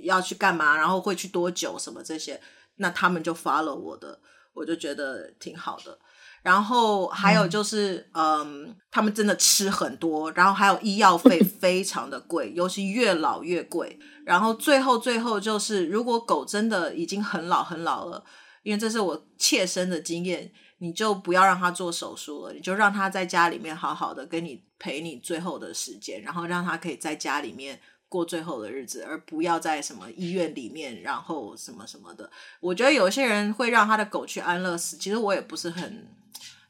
[0.03, 2.39] 要去干嘛，然后会去多久什么这些。
[2.77, 4.19] 那他们就 follow 我的，
[4.53, 5.97] 我就觉得挺好的。
[6.43, 13.99] 然后还有就是，嗯，嗯，他们真的吃很多，然后还有医药费 非常的贵，尤其越老越贵。
[14.23, 18.23] 然后最后最后就是，如果狗真的已经很老很老了，
[18.63, 27.81] 因为这是我切身的经验，你就不要让它做手术了，你就让它在家里面好好的跟你陪你最后的时间，然后让它可以在家里面。
[28.09, 32.29] 过最后的日子，而不要在什么医院里面，然后什么什么的。
[32.59, 36.07] 我觉得有些人会让他的狗去安乐死，其实我也不是很，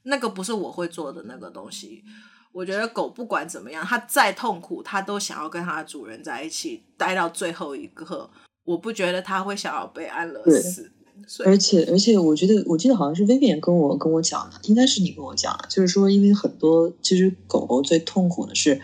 [0.03, 2.03] 那个不是我会做的那个东西。
[2.51, 8.29] 我觉得狗不管怎么样，它再痛苦，它都想要跟它的主人在一起待到最后一刻。
[8.63, 10.91] 我不觉得它会想要被安乐死。
[11.45, 18.79] 而且而且，我觉得我记得好像是 Vivian 跟我跟我讲的，应该是你跟我讲的，就是说，因为很多其实狗狗最痛苦的是，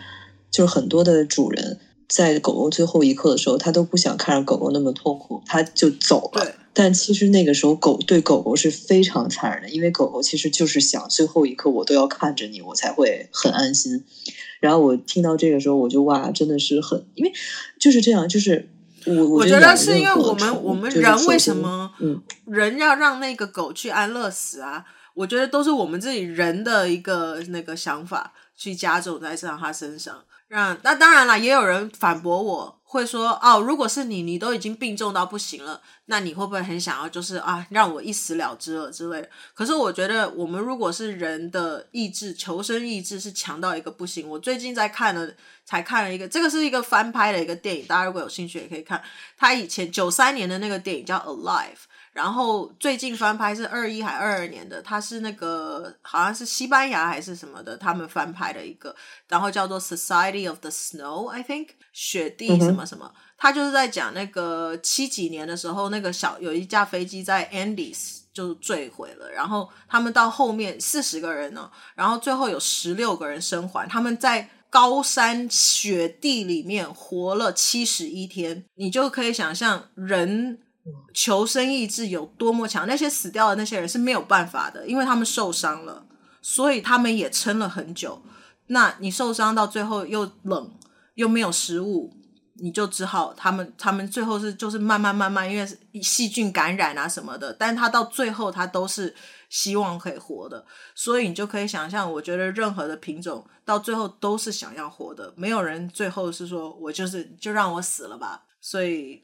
[0.50, 1.80] 就是很多的主人。
[2.08, 6.44] 在狗狗最后一刻的时候，他都不想看着狗狗那么痛苦，他就走了。
[6.44, 6.54] 对。
[6.76, 14.04] 但其实那个时候，狗对狗狗是非常残忍的，因为狗狗其实就是想最后一刻我都要看着你，我才会很安心。
[14.58, 17.32] 然后我听到这个时候，我就哇，真的是很，因为
[17.78, 18.68] 就是这样，就是
[19.06, 24.84] 我我觉得是因为我们我们人为什么嗯人要让那个狗去安乐死啊？
[25.14, 30.24] 我觉得都是我们自己人的一个那个想法去加重在上它身上。
[30.54, 39.28] 让那当然了，也有人反驳我，会说哦，如果是你，你都已经病重到不行了，那你会不会很想要就是啊，让我一死了之了之类的？
[39.52, 44.28] 可是我觉得，我们如果是人的意志，求生意志是强到一个不行。
[44.28, 45.28] 我最近在看了，
[45.64, 49.02] 才看了一个，这个是一个翻拍的一个电影，大家如果有兴趣也可以看。
[49.36, 51.74] 他以前九三年的那个电影叫《Alive》。
[52.14, 58.94] 然后最近翻拍是二一还二二年的，它是那个好像是西班牙还是什么的，他们翻拍的一个，
[59.28, 80.60] 然后叫做 Society of the Snow，I think 雪地什么什么，他就是在讲那个七几年的时候，那个小有一架飞机在 Andes 就坠毁了，然后他们到后面四十个人呢，然后最后有十六个人生还，他们在高山雪地里面活了七十一天，你就可以想象人。
[81.14, 82.86] 求生意志有多么强？
[82.86, 86.04] 那些死掉的那些人是没有办法的，因为他们受伤了，
[86.42, 88.22] 所以他们也撑了很久。
[88.66, 90.78] 那你受伤到最后又冷
[91.14, 92.14] 又没有食物，
[92.56, 99.14] 你就只好他们他们最后是就是慢慢慢慢，因为细菌感染啊什么的，但他到最后他都是
[99.48, 100.64] 希望可以活的，
[100.94, 108.44] 所以你就可以想象，我觉得任何的品种到最后都是想要活的，没有人最后是说我就是就让我死了吧。
[108.60, 109.22] 所以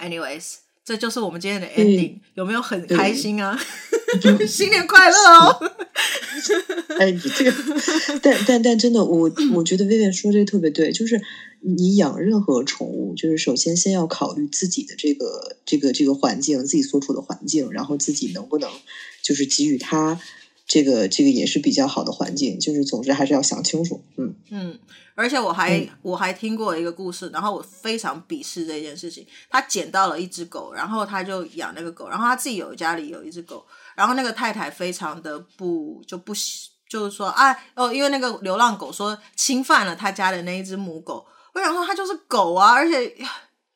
[0.00, 0.61] ，anyways。
[0.84, 3.58] 这就是我们今天的 ending，有没有很开心啊？
[4.46, 5.72] 新年快乐哦！
[6.98, 7.52] 哎，你这个，
[8.20, 11.18] 但但但真的，我我觉得 Vivian 说这个特别对，就是
[11.60, 18.68] 你养任何宠物，就是首先先要考虑自己的这个这个这个环境，自己所处的环境，然后自己能不能
[19.22, 20.20] 就是给予它
[20.66, 24.04] 这个这个也是比较好的环境，就是总之还是要想清楚。
[24.16, 24.78] 嗯嗯。
[25.14, 29.26] 而且我还、嗯、我还听过一个故事，然后我非常鄙视这件事情。
[29.50, 33.62] 他捡到了一只狗，然后他就养那个狗，然后他自己有家里有一只狗，
[33.94, 36.32] 然后那个太太非常的不就不
[36.88, 41.26] 就是说啊哦，因为那个流浪狗说侵犯了他家的那一只母狗。
[41.52, 43.14] 我想说它就是狗啊，而且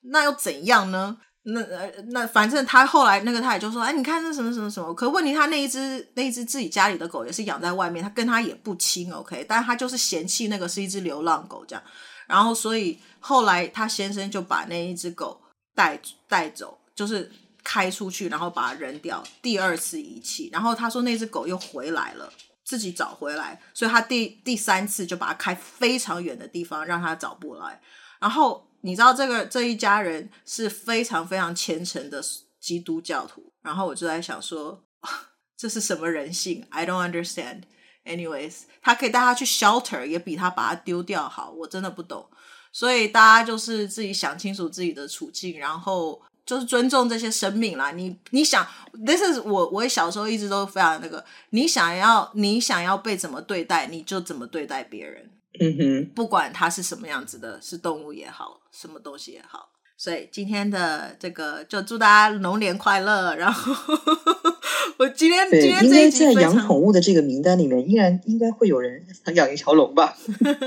[0.00, 1.18] 那又怎样呢？
[1.48, 4.92] 那呃，那反正他后来那个他也就说，哎，你看那什么什么什么。
[4.92, 9.46] 可问题他那一只那一只自己家里的狗也是养在外面，他跟他也不亲，OK？
[9.48, 11.82] 但是他就是嫌弃那个是一只流浪狗这样。
[12.26, 15.40] 然后所以后来他先生就把那一只狗
[15.72, 17.30] 带带走，就是
[17.62, 20.50] 开出去，然后把它扔掉，第二次遗弃。
[20.52, 22.28] 然后他说那只狗又回来了，
[22.64, 27.80] 自己找回来，所以他第第三次就把它开非常远的地方，让他找不来。
[28.18, 28.65] 然后。
[28.86, 32.22] 你知道这个这一家人是非常非常虔诚的
[32.60, 34.84] 基督教徒，然后我就在想说，
[35.58, 37.62] 这是什么人性？I don't understand.
[38.04, 41.50] Anyways，他可以带他去 shelter，也比他把他丢掉好。
[41.50, 42.30] 我真的不懂，
[42.72, 47.90] 所以大家就是自己想清楚自己的处境，然后就是尊重这些生命啦。
[47.90, 48.64] 你你想
[49.04, 55.32] ，This is 我我小时候一直都非常那个，你想要你想要被怎么对待，你就怎么对待别人。
[55.60, 63.34] 嗯哼，不管它是什么样子的，是动物也好，什么东西也好，所以今天的这个就祝大家龙年快乐。
[63.34, 63.72] 然后
[64.98, 70.16] 我今天今天这一集在养宠物的这个名单里面，依然应该会有人想养一条龙吧？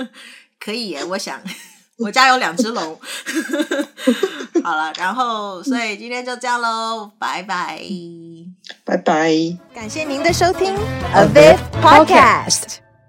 [0.60, 1.42] 可以耶，我想
[1.98, 3.00] 我家有两只龙。
[4.64, 7.82] 好了，然后所以今天就这样喽，拜拜，
[8.84, 9.32] 拜拜，
[9.74, 10.76] 感谢您的收听
[11.14, 12.89] ，A Vid Podcast。